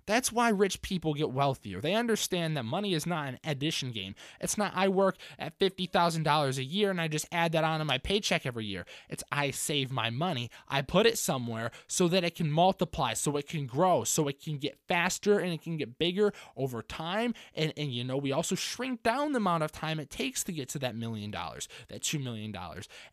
That's 0.06 0.30
why 0.30 0.50
rich 0.50 0.82
people 0.82 1.14
get 1.14 1.30
wealthier. 1.30 1.80
They 1.80 1.94
understand 1.94 2.56
that 2.56 2.64
money 2.64 2.94
is 2.94 3.06
not 3.06 3.28
an 3.28 3.38
addition 3.44 3.90
game. 3.90 4.14
It's 4.40 4.56
not 4.56 4.72
I 4.74 4.88
work 4.88 5.16
at 5.38 5.58
$50,000 5.58 6.58
a 6.58 6.64
year 6.64 6.90
and 6.90 7.00
I 7.00 7.08
just 7.08 7.26
add 7.32 7.52
that 7.52 7.64
onto 7.64 7.84
my 7.84 7.98
paycheck 7.98 8.46
every 8.46 8.64
year. 8.64 8.86
It's 9.08 9.24
I 9.32 9.50
save 9.50 9.90
my 9.90 10.10
money, 10.10 10.50
I 10.68 10.82
put 10.82 11.06
it 11.06 11.18
somewhere 11.18 11.72
so 11.88 12.06
that 12.08 12.24
it 12.24 12.36
can 12.36 12.50
multiply, 12.50 13.14
so 13.14 13.36
it 13.36 13.48
can 13.48 13.66
grow, 13.66 14.04
so 14.04 14.28
it 14.28 14.40
can 14.40 14.58
get 14.58 14.78
faster 14.86 15.38
and 15.38 15.52
it 15.52 15.62
can 15.62 15.76
get 15.76 15.98
bigger 15.98 16.32
over 16.56 16.82
time. 16.82 17.34
And, 17.54 17.72
and 17.76 17.92
you 17.92 18.04
know, 18.04 18.16
we 18.16 18.30
also 18.32 18.54
shrink 18.54 19.02
down 19.02 19.32
the 19.32 19.38
amount 19.38 19.64
of 19.64 19.72
time 19.72 19.98
it 19.98 20.10
takes 20.10 20.44
to 20.44 20.52
get 20.52 20.68
to 20.70 20.78
that 20.80 20.94
million 20.94 21.30
dollars, 21.30 21.68
that 21.88 22.02
$2 22.02 22.22
million. 22.22 22.54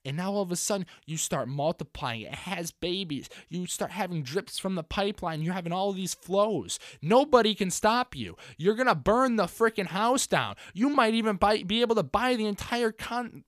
And 0.06 0.18
now 0.18 0.32
all 0.32 0.44
of 0.44 0.52
a 0.52 0.56
sudden 0.56 0.86
you 1.06 1.18
start 1.18 1.48
multiplying. 1.48 2.22
It 2.22 2.36
has 2.36 2.72
babies. 2.72 3.30
You 3.50 3.66
start 3.66 3.92
having 3.92 4.22
drips 4.22 4.60
from 4.60 4.76
the 4.76 4.84
pipeline. 4.84 5.42
You're 5.42 5.54
having 5.54 5.74
all 5.74 5.92
these 5.92 6.14
flows. 6.14 6.80
Nobody 7.02 7.56
can 7.56 7.72
stop 7.72 8.16
you. 8.16 8.36
You're 8.58 8.76
going 8.76 8.88
to 8.88 8.96
burn 8.96 9.36
the 9.36 9.46
freaking 9.46 9.88
house 9.88 10.28
down. 10.28 10.56
You 10.74 10.90
might 10.90 11.14
even 11.14 11.38
buy, 11.38 11.64
be 11.64 11.82
able 11.82 11.96
to 11.96 12.04
buy 12.04 12.36
the 12.36 12.46
entire 12.46 12.92
con- 12.92 13.44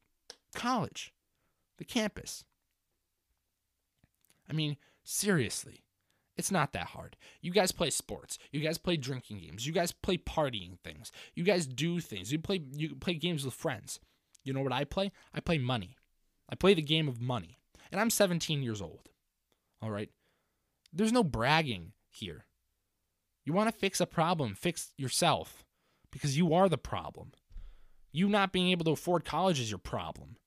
college, 0.53 1.13
the 1.77 1.85
campus. 1.85 2.43
I 4.49 4.53
mean, 4.53 4.77
seriously. 5.03 5.85
It's 6.37 6.51
not 6.51 6.73
that 6.73 6.87
hard. 6.87 7.15
You 7.41 7.51
guys 7.51 7.71
play 7.71 7.89
sports. 7.89 8.37
You 8.51 8.59
guys 8.59 8.77
play 8.77 8.97
drinking 8.97 9.39
games. 9.39 9.65
You 9.65 9.71
guys 9.71 9.93
play 9.93 10.17
partying 10.17 10.77
things. 10.83 11.11
You 11.33 11.43
guys 11.43 11.65
do 11.65 12.01
things. 12.01 12.31
You 12.31 12.39
play 12.39 12.61
you 12.73 12.95
play 12.95 13.13
games 13.13 13.45
with 13.45 13.53
friends. 13.53 13.99
You 14.43 14.53
know 14.53 14.61
what 14.61 14.73
I 14.73 14.83
play? 14.83 15.11
I 15.33 15.39
play 15.39 15.57
money. 15.57 15.95
I 16.49 16.55
play 16.55 16.73
the 16.73 16.81
game 16.81 17.07
of 17.07 17.21
money. 17.21 17.57
And 17.91 18.01
I'm 18.01 18.09
17 18.09 18.61
years 18.61 18.81
old. 18.81 19.09
All 19.81 19.89
right? 19.89 20.09
There's 20.91 21.13
no 21.13 21.23
bragging 21.23 21.93
here. 22.09 22.45
You 23.45 23.53
want 23.53 23.71
to 23.71 23.79
fix 23.79 24.01
a 24.01 24.05
problem, 24.05 24.55
fix 24.55 24.91
yourself 24.97 25.63
because 26.11 26.37
you 26.37 26.53
are 26.53 26.67
the 26.67 26.77
problem. 26.77 27.31
You 28.11 28.27
not 28.27 28.51
being 28.51 28.69
able 28.69 28.85
to 28.85 28.91
afford 28.91 29.23
college 29.23 29.59
is 29.59 29.69
your 29.69 29.77
problem. 29.77 30.37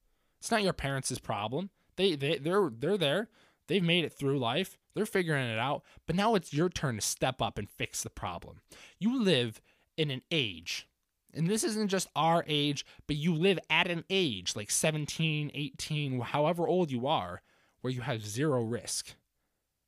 It's 0.40 0.50
not 0.50 0.62
your 0.62 0.72
parents' 0.72 1.18
problem. 1.18 1.70
They 1.96 2.16
they 2.16 2.38
they're 2.38 2.70
they're 2.70 2.98
there. 2.98 3.28
They've 3.66 3.82
made 3.82 4.04
it 4.04 4.12
through 4.12 4.38
life. 4.38 4.78
They're 4.94 5.06
figuring 5.06 5.48
it 5.48 5.58
out. 5.58 5.82
But 6.06 6.16
now 6.16 6.34
it's 6.34 6.52
your 6.54 6.68
turn 6.68 6.96
to 6.96 7.00
step 7.00 7.40
up 7.42 7.58
and 7.58 7.68
fix 7.68 8.02
the 8.02 8.10
problem. 8.10 8.62
You 8.98 9.22
live 9.22 9.60
in 9.96 10.10
an 10.10 10.22
age, 10.30 10.88
and 11.34 11.48
this 11.48 11.62
isn't 11.62 11.88
just 11.88 12.08
our 12.16 12.44
age, 12.48 12.86
but 13.06 13.16
you 13.16 13.34
live 13.34 13.58
at 13.68 13.90
an 13.90 14.04
age 14.08 14.56
like 14.56 14.70
17, 14.70 15.50
18, 15.54 16.20
however 16.20 16.66
old 16.66 16.90
you 16.90 17.06
are, 17.06 17.42
where 17.80 17.92
you 17.92 18.00
have 18.00 18.26
zero 18.26 18.62
risk. 18.62 19.14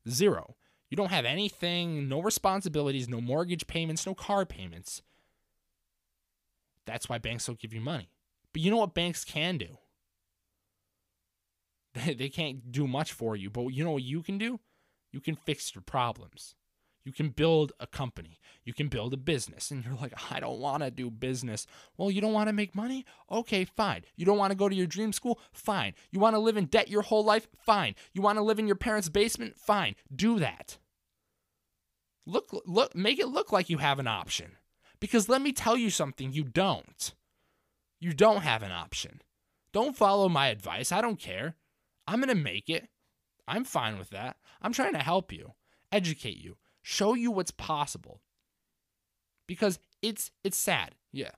Zero. 0.09 0.57
You 0.91 0.97
don't 0.97 1.11
have 1.11 1.25
anything, 1.25 2.09
no 2.09 2.21
responsibilities, 2.21 3.09
no 3.09 3.21
mortgage 3.21 3.67
payments, 3.69 4.05
no 4.07 4.15
car 4.15 4.45
payments. 4.45 5.03
That's 6.85 7.09
why 7.09 7.19
banks 7.19 7.47
don't 7.47 7.61
give 7.61 7.73
you 7.73 7.81
money. 7.81 8.11
But 8.53 8.63
you 8.63 8.71
know 8.71 8.79
what 8.79 8.95
banks 8.95 9.25
can 9.25 9.57
do? 9.59 9.79
They 12.17 12.29
can't 12.29 12.71
do 12.71 12.87
much 12.87 13.13
for 13.13 13.37
you, 13.37 13.51
but 13.51 13.69
you 13.69 13.85
know 13.85 13.93
what 13.93 14.03
you 14.03 14.23
can 14.23 14.39
do? 14.39 14.61
You 15.13 15.21
can 15.21 15.35
fix 15.35 15.75
your 15.75 15.83
problems. 15.83 16.55
You 17.05 17.13
can 17.13 17.31
build 17.31 17.73
a 17.81 17.87
company. 17.87 18.39
You 18.65 18.75
can 18.75 18.89
build 18.89 19.15
a 19.15 19.17
business. 19.17 19.71
And 19.71 19.85
you're 19.85 19.95
like, 19.95 20.13
I 20.31 20.41
don't 20.41 20.61
want 20.61 20.83
to 20.83 20.91
do 20.91 21.11
business. 21.11 21.67
Well, 21.97 22.11
you 22.11 22.21
don't 22.21 22.35
want 22.35 22.49
to 22.49 22.53
make 22.53 22.75
money? 22.75 23.07
Okay, 23.31 23.65
fine. 23.65 24.03
You 24.17 24.27
don't 24.27 24.39
want 24.39 24.51
to 24.51 24.57
go 24.57 24.69
to 24.69 24.75
your 24.75 24.87
dream 24.87 25.13
school? 25.13 25.41
Fine. 25.53 25.95
You 26.11 26.21
want 26.21 26.35
to 26.35 26.41
live 26.41 26.57
in 26.57 26.67
debt 26.67 26.91
your 26.91 27.03
whole 27.03 27.25
life? 27.25 27.49
Fine. 27.57 27.95
You 28.13 28.23
want 28.23 28.37
to 28.39 28.43
live 28.43 28.59
in 28.59 28.67
your 28.67 28.77
parents' 28.77 29.09
basement? 29.09 29.59
Fine. 29.59 29.97
Do 30.15 30.39
that. 30.39 30.79
Look 32.27 32.51
look 32.67 32.95
make 32.95 33.19
it 33.19 33.29
look 33.29 33.51
like 33.51 33.71
you 33.71 33.79
have 33.79 33.99
an 33.99 34.07
option. 34.07 34.53
Because 35.01 35.29
let 35.29 35.41
me 35.41 35.53
tell 35.53 35.77
you 35.77 35.89
something, 35.89 36.33
you 36.33 36.45
don't. 36.45 37.15
You 37.99 38.13
don't 38.13 38.43
have 38.43 38.63
an 38.63 38.71
option. 38.71 39.23
Don't 39.73 39.97
follow 39.97 40.29
my 40.29 40.49
advice. 40.49 40.93
I 40.93 41.01
don't 41.01 41.19
care. 41.19 41.57
I'm 42.07 42.21
going 42.21 42.29
to 42.29 42.35
make 42.35 42.69
it. 42.69 42.89
I'm 43.49 43.65
fine 43.65 43.99
with 43.99 44.11
that. 44.11 44.37
I'm 44.61 44.73
trying 44.73 44.93
to 44.93 45.01
help 45.01 45.33
you, 45.33 45.55
educate 45.91 46.39
you, 46.39 46.57
show 46.83 47.15
you 47.15 47.31
what's 47.31 47.51
possible. 47.51 48.21
Because 49.47 49.79
it's 50.03 50.31
it's 50.45 50.57
sad. 50.57 50.95
Yeah. 51.13 51.31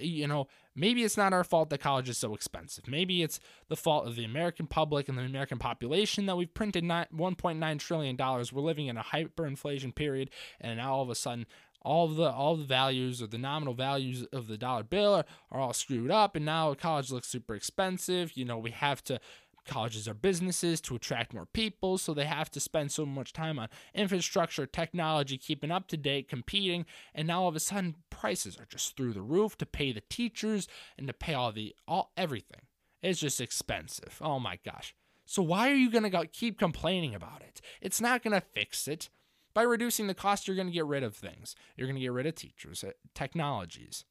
You 0.00 0.28
know, 0.28 0.46
maybe 0.76 1.02
it's 1.02 1.16
not 1.16 1.32
our 1.32 1.42
fault 1.42 1.70
that 1.70 1.80
college 1.80 2.08
is 2.08 2.16
so 2.18 2.32
expensive. 2.32 2.86
Maybe 2.86 3.22
it's 3.22 3.40
the 3.68 3.74
fault 3.74 4.06
of 4.06 4.14
the 4.14 4.24
American 4.24 4.68
public 4.68 5.08
and 5.08 5.18
the 5.18 5.22
American 5.22 5.58
population 5.58 6.26
that 6.26 6.36
we've 6.36 6.54
printed 6.54 6.84
1.9 6.84 7.78
trillion 7.80 8.14
dollars. 8.14 8.52
We're 8.52 8.62
living 8.62 8.86
in 8.86 8.96
a 8.96 9.02
hyperinflation 9.02 9.94
period 9.94 10.30
and 10.60 10.76
now 10.78 10.94
all 10.94 11.02
of 11.02 11.10
a 11.10 11.16
sudden 11.16 11.46
all 11.82 12.06
of 12.06 12.16
the 12.16 12.30
all 12.30 12.56
the 12.56 12.64
values 12.64 13.22
or 13.22 13.26
the 13.26 13.38
nominal 13.38 13.74
values 13.74 14.24
of 14.32 14.46
the 14.46 14.58
dollar 14.58 14.82
bill 14.82 15.14
are, 15.14 15.24
are 15.50 15.60
all 15.60 15.72
screwed 15.72 16.10
up 16.10 16.36
and 16.36 16.44
now 16.44 16.74
college 16.74 17.10
looks 17.10 17.28
super 17.28 17.54
expensive. 17.54 18.36
You 18.36 18.44
know, 18.44 18.58
we 18.58 18.70
have 18.70 19.02
to 19.04 19.20
Colleges 19.68 20.08
are 20.08 20.14
businesses 20.14 20.80
to 20.80 20.96
attract 20.96 21.34
more 21.34 21.46
people, 21.46 21.98
so 21.98 22.14
they 22.14 22.24
have 22.24 22.50
to 22.50 22.60
spend 22.60 22.90
so 22.90 23.04
much 23.04 23.32
time 23.32 23.58
on 23.58 23.68
infrastructure, 23.94 24.66
technology, 24.66 25.36
keeping 25.36 25.70
up 25.70 25.86
to 25.88 25.96
date, 25.96 26.28
competing, 26.28 26.86
and 27.14 27.28
now 27.28 27.42
all 27.42 27.48
of 27.48 27.56
a 27.56 27.60
sudden 27.60 27.96
prices 28.10 28.58
are 28.58 28.66
just 28.66 28.96
through 28.96 29.12
the 29.12 29.22
roof 29.22 29.56
to 29.58 29.66
pay 29.66 29.92
the 29.92 30.02
teachers 30.08 30.66
and 30.96 31.06
to 31.06 31.12
pay 31.12 31.34
all 31.34 31.52
the 31.52 31.74
all 31.86 32.12
everything. 32.16 32.62
It's 33.02 33.20
just 33.20 33.40
expensive. 33.40 34.18
Oh 34.20 34.40
my 34.40 34.58
gosh. 34.64 34.94
So 35.24 35.42
why 35.42 35.70
are 35.70 35.74
you 35.74 35.90
going 35.90 36.10
to 36.10 36.26
keep 36.26 36.58
complaining 36.58 37.14
about 37.14 37.42
it? 37.42 37.60
It's 37.82 38.00
not 38.00 38.22
going 38.22 38.32
to 38.32 38.40
fix 38.40 38.88
it. 38.88 39.10
By 39.52 39.62
reducing 39.62 40.06
the 40.06 40.14
cost, 40.14 40.46
you're 40.46 40.56
going 40.56 40.68
to 40.68 40.72
get 40.72 40.86
rid 40.86 41.02
of 41.02 41.14
things. 41.14 41.54
You're 41.76 41.86
going 41.86 41.96
to 41.96 42.02
get 42.02 42.12
rid 42.12 42.26
of 42.26 42.34
teachers, 42.34 42.82
uh, 42.82 42.92
technologies. 43.14 44.04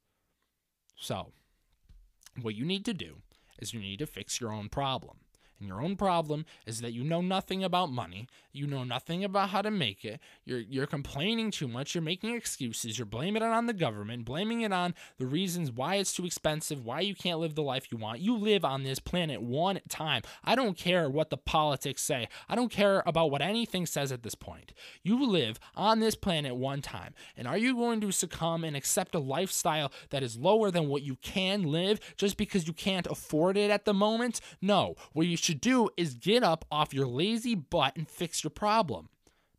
So, 0.96 1.32
what 2.40 2.54
you 2.54 2.64
need 2.64 2.84
to 2.84 2.94
do 2.94 3.16
is 3.58 3.74
you 3.74 3.80
need 3.80 3.98
to 3.98 4.06
fix 4.06 4.40
your 4.40 4.52
own 4.52 4.68
problem. 4.68 5.18
And 5.58 5.68
your 5.68 5.82
own 5.82 5.96
problem 5.96 6.46
is 6.66 6.80
that 6.80 6.92
you 6.92 7.02
know 7.02 7.20
nothing 7.20 7.64
about 7.64 7.90
money, 7.90 8.28
you 8.52 8.66
know 8.66 8.84
nothing 8.84 9.24
about 9.24 9.50
how 9.50 9.62
to 9.62 9.70
make 9.70 10.04
it. 10.04 10.20
You're 10.44 10.60
you're 10.60 10.86
complaining 10.86 11.50
too 11.50 11.68
much, 11.68 11.94
you're 11.94 12.02
making 12.02 12.34
excuses, 12.34 12.98
you're 12.98 13.06
blaming 13.06 13.42
it 13.42 13.46
on 13.46 13.66
the 13.66 13.72
government, 13.72 14.24
blaming 14.24 14.60
it 14.60 14.72
on 14.72 14.94
the 15.18 15.26
reasons 15.26 15.72
why 15.72 15.96
it's 15.96 16.12
too 16.12 16.26
expensive, 16.26 16.84
why 16.84 17.00
you 17.00 17.14
can't 17.14 17.40
live 17.40 17.54
the 17.54 17.62
life 17.62 17.90
you 17.90 17.98
want. 17.98 18.20
You 18.20 18.36
live 18.36 18.64
on 18.64 18.84
this 18.84 18.98
planet 18.98 19.42
one 19.42 19.80
time. 19.88 20.22
I 20.44 20.54
don't 20.54 20.76
care 20.76 21.08
what 21.10 21.30
the 21.30 21.36
politics 21.36 22.02
say. 22.02 22.28
I 22.48 22.54
don't 22.54 22.70
care 22.70 23.02
about 23.06 23.30
what 23.30 23.42
anything 23.42 23.86
says 23.86 24.12
at 24.12 24.22
this 24.22 24.34
point. 24.34 24.72
You 25.02 25.26
live 25.26 25.58
on 25.74 26.00
this 26.00 26.14
planet 26.14 26.56
one 26.56 26.82
time. 26.82 27.14
And 27.36 27.48
are 27.48 27.58
you 27.58 27.74
going 27.74 28.00
to 28.00 28.12
succumb 28.12 28.64
and 28.64 28.76
accept 28.76 29.14
a 29.14 29.18
lifestyle 29.18 29.92
that 30.10 30.22
is 30.22 30.36
lower 30.36 30.70
than 30.70 30.88
what 30.88 31.02
you 31.02 31.16
can 31.16 31.64
live 31.64 32.00
just 32.16 32.36
because 32.36 32.66
you 32.66 32.72
can't 32.72 33.06
afford 33.06 33.56
it 33.56 33.70
at 33.70 33.84
the 33.84 33.94
moment? 33.94 34.40
No. 34.60 34.94
What 35.12 35.26
you 35.26 35.36
should 35.48 35.60
do 35.62 35.88
is 35.96 36.12
get 36.12 36.42
up 36.42 36.66
off 36.70 36.92
your 36.92 37.06
lazy 37.06 37.54
butt 37.54 37.96
and 37.96 38.06
fix 38.06 38.44
your 38.44 38.50
problem. 38.50 39.08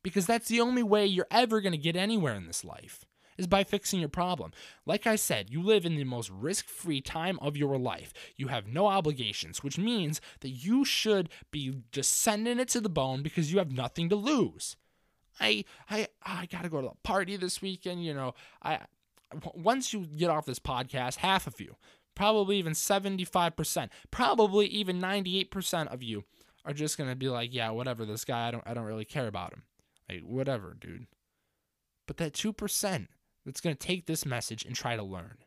Because 0.03 0.27
that's 0.27 0.47
the 0.47 0.61
only 0.61 0.83
way 0.83 1.05
you're 1.07 1.27
ever 1.31 1.61
going 1.61 1.71
to 1.71 1.77
get 1.79 1.95
anywhere 1.95 2.35
in 2.35 2.45
this 2.45 2.63
life 2.63 3.05
is 3.39 3.47
by 3.47 3.63
fixing 3.63 3.99
your 3.99 4.09
problem. 4.09 4.51
Like 4.85 5.07
I 5.07 5.15
said, 5.15 5.49
you 5.49 5.63
live 5.63 5.85
in 5.85 5.95
the 5.95 6.03
most 6.03 6.29
risk 6.29 6.65
free 6.65 7.01
time 7.01 7.39
of 7.41 7.57
your 7.57 7.79
life. 7.79 8.13
You 8.37 8.49
have 8.49 8.67
no 8.67 8.85
obligations, 8.85 9.63
which 9.63 9.79
means 9.79 10.21
that 10.41 10.49
you 10.49 10.85
should 10.85 11.27
be 11.49 11.81
just 11.91 12.19
sending 12.19 12.59
it 12.59 12.69
to 12.69 12.81
the 12.81 12.89
bone 12.89 13.23
because 13.23 13.51
you 13.51 13.57
have 13.57 13.71
nothing 13.71 14.09
to 14.09 14.15
lose. 14.15 14.75
I 15.39 15.65
I 15.89 16.07
I 16.23 16.45
got 16.45 16.63
to 16.63 16.69
go 16.69 16.81
to 16.81 16.89
a 16.89 16.95
party 17.03 17.35
this 17.35 17.61
weekend, 17.61 18.05
you 18.05 18.13
know. 18.13 18.35
I 18.61 18.81
once 19.55 19.91
you 19.91 20.05
get 20.05 20.29
off 20.29 20.45
this 20.45 20.59
podcast, 20.59 21.17
half 21.17 21.47
of 21.47 21.59
you 21.59 21.75
probably 22.19 22.57
even 22.57 22.73
75%, 22.73 23.89
probably 24.11 24.67
even 24.67 24.99
98% 24.99 25.87
of 25.87 26.03
you 26.03 26.25
are 26.65 26.73
just 26.73 26.97
going 26.97 27.09
to 27.09 27.15
be 27.15 27.29
like, 27.29 27.53
yeah, 27.53 27.69
whatever, 27.69 28.05
this 28.05 28.25
guy, 28.25 28.49
I 28.49 28.51
don't 28.51 28.63
I 28.67 28.73
don't 28.73 28.83
really 28.83 29.05
care 29.05 29.27
about 29.27 29.53
him. 29.53 29.63
Like 30.09 30.23
whatever, 30.23 30.75
dude. 30.77 31.07
But 32.07 32.17
that 32.17 32.33
2% 32.33 33.07
that's 33.45 33.61
going 33.61 33.73
to 33.73 33.87
take 33.87 34.05
this 34.05 34.25
message 34.25 34.65
and 34.65 34.75
try 34.75 34.97
to 34.97 35.03
learn. 35.03 35.37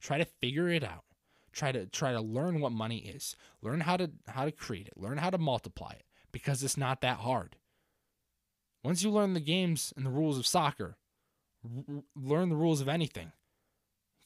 Try 0.00 0.18
to 0.18 0.24
figure 0.24 0.68
it 0.68 0.82
out. 0.82 1.04
Try 1.52 1.70
to 1.70 1.86
try 1.86 2.10
to 2.10 2.20
learn 2.20 2.58
what 2.58 2.72
money 2.72 2.98
is. 2.98 3.36
Learn 3.60 3.78
how 3.78 3.96
to 3.96 4.10
how 4.26 4.44
to 4.44 4.50
create 4.50 4.88
it. 4.88 4.94
Learn 4.96 5.18
how 5.18 5.30
to 5.30 5.38
multiply 5.38 5.92
it 5.92 6.04
because 6.32 6.64
it's 6.64 6.76
not 6.76 7.00
that 7.02 7.18
hard. 7.18 7.54
Once 8.82 9.04
you 9.04 9.10
learn 9.10 9.34
the 9.34 9.40
games 9.40 9.92
and 9.96 10.04
the 10.04 10.10
rules 10.10 10.36
of 10.36 10.48
soccer, 10.48 10.96
r- 11.64 12.02
learn 12.16 12.48
the 12.48 12.56
rules 12.56 12.80
of 12.80 12.88
anything 12.88 13.30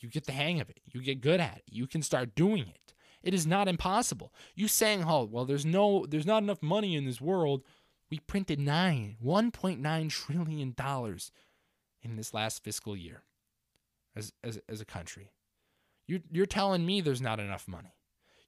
you 0.01 0.09
get 0.09 0.27
the 0.27 0.33
hang 0.33 0.61
of 0.61 0.69
it. 0.69 0.81
You 0.85 1.03
get 1.03 1.21
good 1.21 1.41
at 1.41 1.59
it. 1.59 1.65
You 1.67 1.87
can 1.87 2.03
start 2.03 2.35
doing 2.35 2.69
it. 2.69 2.95
It 3.23 3.35
is 3.35 3.47
not 3.47 3.69
impossible. 3.69 4.33
You 4.55 4.69
saying, 4.69 5.05
"Oh, 5.07 5.25
well, 5.25 5.45
there's 5.45 5.67
no, 5.67 6.07
there's 6.07 6.27
not 6.27 6.43
enough 6.43 6.63
money 6.63 6.95
in 6.95 7.05
this 7.05 7.21
world." 7.21 7.63
We 8.09 8.21
printed 8.21 8.61
nine, 8.61 9.17
1.9 9.25 10.11
trillion 10.11 10.75
dollars 10.77 11.33
in 12.03 12.17
this 12.17 12.33
last 12.33 12.63
fiscal 12.63 12.97
year, 12.97 13.23
as 14.15 14.33
as 14.45 14.61
as 14.69 14.81
a 14.81 14.85
country. 14.85 15.33
You 16.07 16.23
you're 16.31 16.47
telling 16.47 16.87
me 16.87 17.01
there's 17.01 17.21
not 17.21 17.41
enough 17.41 17.67
money. 17.67 17.97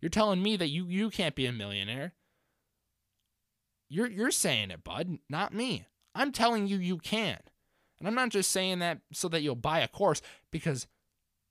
You're 0.00 0.10
telling 0.10 0.42
me 0.42 0.56
that 0.56 0.68
you 0.68 0.86
you 0.86 1.10
can't 1.10 1.34
be 1.34 1.46
a 1.46 1.52
millionaire. 1.52 2.14
You're 3.88 4.10
you're 4.10 4.30
saying 4.30 4.70
it, 4.70 4.84
bud, 4.84 5.18
not 5.28 5.52
me. 5.52 5.86
I'm 6.14 6.30
telling 6.30 6.66
you 6.66 6.78
you 6.78 6.98
can. 6.98 7.38
And 7.98 8.06
I'm 8.06 8.14
not 8.14 8.30
just 8.30 8.50
saying 8.50 8.78
that 8.78 9.00
so 9.12 9.28
that 9.28 9.42
you'll 9.42 9.56
buy 9.56 9.80
a 9.80 9.88
course 9.88 10.22
because 10.52 10.86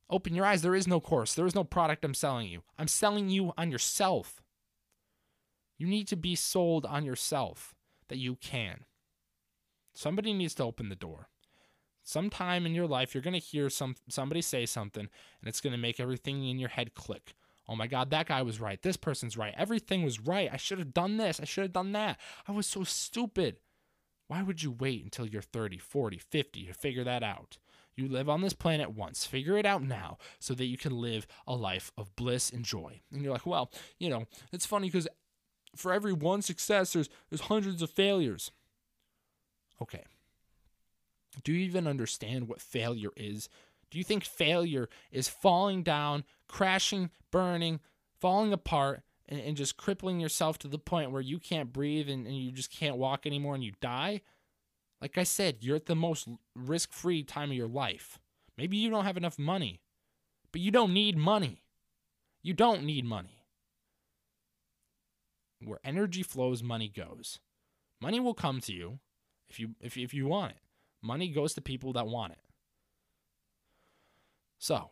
open 0.10 0.36
your 0.36 0.46
eyes, 0.46 0.62
there 0.62 0.76
is 0.76 0.88
no 0.88 1.00
course. 1.00 1.34
There 1.34 1.46
is 1.46 1.56
no 1.56 1.64
product 1.64 2.06
I'm 2.06 2.14
selling 2.14 2.48
you. 2.48 2.64
I'm 2.78 2.88
selling 2.88 3.30
you 3.30 3.54
on 3.58 3.72
yourself. 3.72 4.42
You 5.78 5.88
need 5.88 6.08
to 6.08 6.16
be 6.16 6.36
sold 6.36 6.86
on 6.86 7.06
yourself 7.06 7.76
that 8.10 8.18
you 8.18 8.36
can. 8.36 8.86
Somebody 9.94 10.34
needs 10.34 10.56
to 10.56 10.64
open 10.64 10.90
the 10.90 10.96
door. 10.96 11.30
Sometime 12.04 12.66
in 12.66 12.74
your 12.74 12.88
life, 12.88 13.14
you're 13.14 13.22
going 13.22 13.34
to 13.34 13.40
hear 13.40 13.70
some 13.70 13.96
somebody 14.08 14.42
say 14.42 14.66
something, 14.66 15.02
and 15.42 15.48
it's 15.48 15.60
going 15.60 15.72
to 15.72 15.78
make 15.78 16.00
everything 16.00 16.48
in 16.48 16.58
your 16.58 16.70
head 16.70 16.94
click. 16.94 17.34
Oh 17.68 17.76
my 17.76 17.88
God, 17.88 18.12
that 18.12 18.28
guy 18.28 18.42
was 18.44 18.62
right. 18.62 18.82
This 18.82 18.96
person's 18.96 19.36
right. 19.36 19.54
Everything 19.58 20.04
was 20.04 20.22
right. 20.22 20.50
I 20.52 20.58
should 20.58 20.80
have 20.80 20.94
done 20.94 21.18
this. 21.18 21.40
I 21.42 21.46
should 21.46 21.64
have 21.64 21.74
done 21.74 21.92
that. 21.92 22.18
I 22.48 22.54
was 22.54 22.66
so 22.66 22.86
stupid. 22.86 23.58
Why 24.28 24.42
would 24.42 24.64
you 24.64 24.72
wait 24.72 25.04
until 25.04 25.28
you're 25.28 25.42
30, 25.42 25.78
40, 25.78 26.18
50 26.18 26.66
to 26.66 26.74
figure 26.74 27.04
that 27.04 27.24
out? 27.24 27.58
You 27.98 28.08
live 28.08 28.30
on 28.30 28.42
this 28.42 28.54
planet 28.54 28.92
once. 28.92 29.26
Figure 29.26 29.58
it 29.58 29.66
out 29.66 29.82
now 29.82 30.20
so 30.40 30.54
that 30.54 30.66
you 30.66 30.78
can 30.78 30.96
live 30.96 31.26
a 31.48 31.56
life 31.56 31.92
of 31.98 32.16
bliss 32.16 32.52
and 32.52 32.64
joy. 32.64 33.02
And 33.12 33.24
you're 33.24 33.34
like, 33.34 33.48
well, 33.48 33.72
you 33.98 34.08
know, 34.10 34.26
it's 34.54 34.68
funny 34.68 34.88
because 34.88 35.08
for 35.76 35.92
every 35.92 36.14
one 36.14 36.44
success, 36.44 36.94
there's, 36.94 37.10
there's 37.30 37.42
hundreds 37.42 37.82
of 37.82 37.90
failures. 37.90 38.52
Okay. 39.82 40.04
Do 41.44 41.52
you 41.52 41.66
even 41.66 41.88
understand 41.88 42.48
what 42.48 42.62
failure 42.62 43.12
is? 43.18 43.50
Do 43.90 43.98
you 43.98 44.04
think 44.04 44.24
failure 44.24 44.90
is 45.12 45.28
falling 45.28 45.82
down, 45.82 46.24
crashing, 46.48 47.10
burning, 47.32 47.80
falling 48.20 48.54
apart, 48.54 49.02
and, 49.28 49.40
and 49.40 49.58
just 49.58 49.76
crippling 49.76 50.20
yourself 50.20 50.60
to 50.60 50.68
the 50.68 50.80
point 50.80 51.12
where 51.12 51.22
you 51.22 51.40
can't 51.40 51.74
breathe 51.74 52.10
and, 52.10 52.28
and 52.28 52.38
you 52.38 52.52
just 52.52 52.72
can't 52.72 52.98
walk 52.98 53.26
anymore 53.26 53.56
and 53.56 53.64
you 53.64 53.74
die? 53.82 54.22
Like 55.02 55.18
I 55.18 55.24
said, 55.24 55.58
you're 55.62 55.76
at 55.76 55.86
the 55.86 55.96
most 55.96 56.28
risk 56.56 56.92
free 56.92 57.24
time 57.24 57.52
of 57.52 57.58
your 57.58 57.68
life. 57.68 58.20
Maybe 58.58 58.78
you 58.78 58.90
don't 58.90 59.06
have 59.06 59.18
enough 59.18 59.38
money, 59.38 59.82
but 60.52 60.62
you 60.62 60.72
don't 60.72 60.94
need 60.94 61.18
money. 61.18 61.62
You 62.42 62.54
don't 62.54 62.84
need 62.84 63.06
money. 63.06 63.44
Where 65.64 65.80
energy 65.84 66.24
flows, 66.24 66.64
money 66.64 66.90
goes. 66.90 67.40
Money 68.02 68.20
will 68.20 68.34
come 68.34 68.60
to 68.62 68.74
you 68.74 69.00
if 69.50 69.60
you 69.60 69.76
if 69.82 69.98
if 69.98 70.14
you 70.14 70.28
want 70.28 70.52
it. 70.52 70.58
Money 71.02 71.30
goes 71.30 71.54
to 71.54 71.62
people 71.62 71.94
that 71.94 72.08
want 72.08 72.34
it. 72.34 72.40
So, 74.60 74.90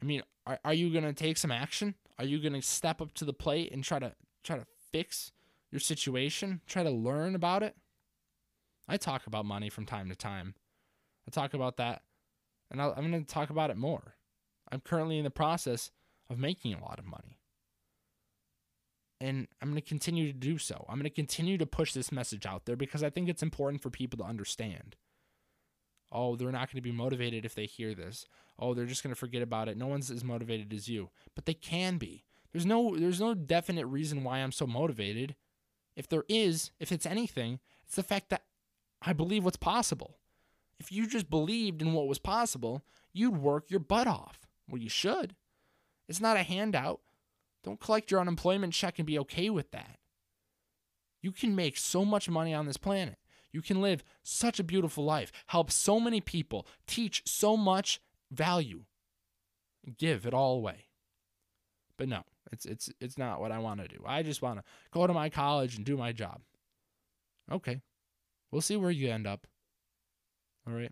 I 0.00 0.04
mean, 0.04 0.22
are, 0.46 0.58
are 0.64 0.74
you 0.74 0.90
going 0.90 1.04
to 1.04 1.12
take 1.12 1.36
some 1.36 1.52
action? 1.52 1.94
Are 2.18 2.24
you 2.24 2.40
going 2.40 2.52
to 2.52 2.62
step 2.62 3.00
up 3.00 3.14
to 3.14 3.24
the 3.24 3.32
plate 3.32 3.72
and 3.72 3.84
try 3.84 3.98
to 3.98 4.14
try 4.42 4.56
to 4.56 4.66
fix 4.92 5.32
your 5.70 5.80
situation? 5.80 6.60
Try 6.66 6.82
to 6.82 6.90
learn 6.90 7.34
about 7.34 7.62
it? 7.62 7.76
I 8.88 8.96
talk 8.96 9.26
about 9.26 9.44
money 9.44 9.68
from 9.68 9.86
time 9.86 10.08
to 10.08 10.16
time. 10.16 10.54
I 11.26 11.30
talk 11.30 11.54
about 11.54 11.76
that, 11.78 12.02
and 12.70 12.80
i 12.80 12.86
am 12.86 13.10
going 13.10 13.24
to 13.24 13.34
talk 13.34 13.50
about 13.50 13.70
it 13.70 13.76
more. 13.76 14.14
I'm 14.70 14.80
currently 14.80 15.18
in 15.18 15.24
the 15.24 15.30
process 15.30 15.90
of 16.30 16.38
making 16.38 16.74
a 16.74 16.82
lot 16.82 16.98
of 16.98 17.04
money. 17.04 17.38
And 19.20 19.48
I'm 19.62 19.70
going 19.70 19.80
to 19.80 19.88
continue 19.88 20.32
to 20.32 20.38
do 20.38 20.58
so. 20.58 20.84
I'm 20.88 20.96
going 20.96 21.04
to 21.04 21.10
continue 21.10 21.56
to 21.58 21.66
push 21.66 21.92
this 21.92 22.12
message 22.12 22.44
out 22.44 22.66
there 22.66 22.76
because 22.76 23.02
I 23.02 23.10
think 23.10 23.28
it's 23.28 23.42
important 23.42 23.82
for 23.82 23.90
people 23.90 24.18
to 24.18 24.24
understand. 24.24 24.96
Oh, 26.12 26.36
they're 26.36 26.52
not 26.52 26.70
going 26.70 26.82
to 26.82 26.88
be 26.88 26.92
motivated 26.92 27.44
if 27.44 27.54
they 27.54 27.66
hear 27.66 27.94
this. 27.94 28.26
Oh, 28.58 28.74
they're 28.74 28.86
just 28.86 29.02
going 29.02 29.14
to 29.14 29.18
forget 29.18 29.42
about 29.42 29.68
it. 29.68 29.76
No 29.76 29.86
one's 29.86 30.10
as 30.10 30.22
motivated 30.22 30.72
as 30.72 30.88
you. 30.88 31.10
But 31.34 31.46
they 31.46 31.54
can 31.54 31.98
be. 31.98 32.24
There's 32.52 32.66
no 32.66 32.96
there's 32.96 33.20
no 33.20 33.34
definite 33.34 33.86
reason 33.86 34.24
why 34.24 34.38
I'm 34.38 34.52
so 34.52 34.66
motivated. 34.66 35.34
If 35.94 36.08
there 36.08 36.24
is, 36.28 36.70
if 36.78 36.92
it's 36.92 37.04
anything, 37.04 37.60
it's 37.84 37.96
the 37.96 38.02
fact 38.02 38.30
that 38.30 38.44
I 39.06 39.12
believe 39.12 39.44
what's 39.44 39.56
possible. 39.56 40.18
If 40.78 40.90
you 40.90 41.06
just 41.06 41.30
believed 41.30 41.80
in 41.80 41.92
what 41.92 42.08
was 42.08 42.18
possible, 42.18 42.82
you'd 43.12 43.36
work 43.36 43.70
your 43.70 43.80
butt 43.80 44.08
off. 44.08 44.46
Well, 44.68 44.82
you 44.82 44.88
should. 44.88 45.36
It's 46.08 46.20
not 46.20 46.36
a 46.36 46.42
handout. 46.42 47.00
Don't 47.64 47.80
collect 47.80 48.10
your 48.10 48.20
unemployment 48.20 48.72
check 48.72 48.98
and 48.98 49.06
be 49.06 49.18
okay 49.20 49.48
with 49.48 49.70
that. 49.70 49.98
You 51.22 51.32
can 51.32 51.56
make 51.56 51.76
so 51.76 52.04
much 52.04 52.28
money 52.28 52.52
on 52.52 52.66
this 52.66 52.76
planet. 52.76 53.16
You 53.52 53.62
can 53.62 53.80
live 53.80 54.04
such 54.22 54.60
a 54.60 54.64
beautiful 54.64 55.04
life, 55.04 55.32
help 55.46 55.70
so 55.70 55.98
many 55.98 56.20
people, 56.20 56.66
teach 56.86 57.22
so 57.26 57.56
much 57.56 58.00
value, 58.30 58.82
give 59.96 60.26
it 60.26 60.34
all 60.34 60.56
away. 60.56 60.88
But 61.96 62.08
no, 62.08 62.24
it's 62.52 62.66
it's 62.66 62.90
it's 63.00 63.16
not 63.16 63.40
what 63.40 63.52
I 63.52 63.58
want 63.58 63.80
to 63.80 63.88
do. 63.88 64.02
I 64.04 64.22
just 64.22 64.42
want 64.42 64.58
to 64.58 64.64
go 64.92 65.06
to 65.06 65.14
my 65.14 65.30
college 65.30 65.76
and 65.76 65.86
do 65.86 65.96
my 65.96 66.12
job. 66.12 66.40
Okay. 67.50 67.80
We'll 68.56 68.62
see 68.62 68.78
where 68.78 68.90
you 68.90 69.10
end 69.10 69.26
up. 69.26 69.46
All 70.66 70.72
right. 70.72 70.90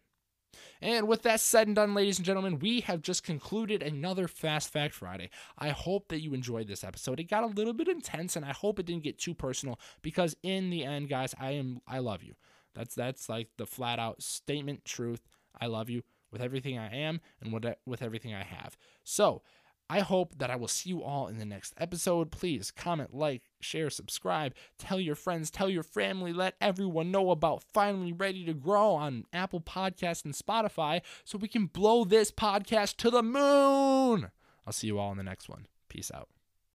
And 0.82 1.08
with 1.08 1.22
that 1.22 1.40
said 1.40 1.66
and 1.66 1.74
done, 1.74 1.94
ladies 1.94 2.18
and 2.18 2.26
gentlemen, 2.26 2.58
we 2.58 2.82
have 2.82 3.00
just 3.00 3.24
concluded 3.24 3.82
another 3.82 4.28
Fast 4.28 4.70
Fact 4.70 4.92
Friday. 4.92 5.30
I 5.56 5.70
hope 5.70 6.08
that 6.08 6.20
you 6.20 6.34
enjoyed 6.34 6.68
this 6.68 6.84
episode. 6.84 7.20
It 7.20 7.30
got 7.30 7.42
a 7.42 7.46
little 7.46 7.72
bit 7.72 7.88
intense, 7.88 8.36
and 8.36 8.44
I 8.44 8.52
hope 8.52 8.78
it 8.78 8.84
didn't 8.84 9.04
get 9.04 9.18
too 9.18 9.32
personal 9.32 9.80
because 10.02 10.36
in 10.42 10.68
the 10.68 10.84
end, 10.84 11.08
guys, 11.08 11.34
I 11.40 11.52
am 11.52 11.80
I 11.88 12.00
love 12.00 12.22
you. 12.22 12.34
That's 12.74 12.94
that's 12.94 13.30
like 13.30 13.48
the 13.56 13.64
flat 13.64 13.98
out 13.98 14.22
statement 14.22 14.84
truth. 14.84 15.22
I 15.58 15.64
love 15.64 15.88
you 15.88 16.02
with 16.30 16.42
everything 16.42 16.78
I 16.78 16.94
am 16.94 17.22
and 17.40 17.50
with, 17.50 17.64
with 17.86 18.02
everything 18.02 18.34
I 18.34 18.42
have. 18.42 18.76
So, 19.04 19.40
I 19.88 20.00
hope 20.00 20.38
that 20.38 20.50
I 20.50 20.56
will 20.56 20.68
see 20.68 20.90
you 20.90 21.02
all 21.02 21.28
in 21.28 21.38
the 21.38 21.44
next 21.44 21.74
episode. 21.78 22.30
Please 22.30 22.70
comment, 22.70 23.14
like, 23.14 23.42
share, 23.60 23.90
subscribe, 23.90 24.54
tell 24.78 24.98
your 24.98 25.14
friends, 25.14 25.50
tell 25.50 25.68
your 25.68 25.82
family, 25.82 26.32
let 26.32 26.54
everyone 26.60 27.10
know 27.10 27.30
about 27.30 27.62
Finally 27.62 28.12
Ready 28.12 28.44
to 28.46 28.54
Grow 28.54 28.94
on 28.94 29.24
Apple 29.32 29.60
Podcasts 29.60 30.24
and 30.24 30.34
Spotify 30.34 31.02
so 31.24 31.38
we 31.38 31.48
can 31.48 31.66
blow 31.66 32.04
this 32.04 32.30
podcast 32.30 32.96
to 32.96 33.10
the 33.10 33.22
moon. 33.22 34.30
I'll 34.66 34.72
see 34.72 34.86
you 34.86 34.98
all 34.98 35.12
in 35.12 35.18
the 35.18 35.24
next 35.24 35.48
one. 35.48 35.66
Peace 35.88 36.10
out. 36.14 36.33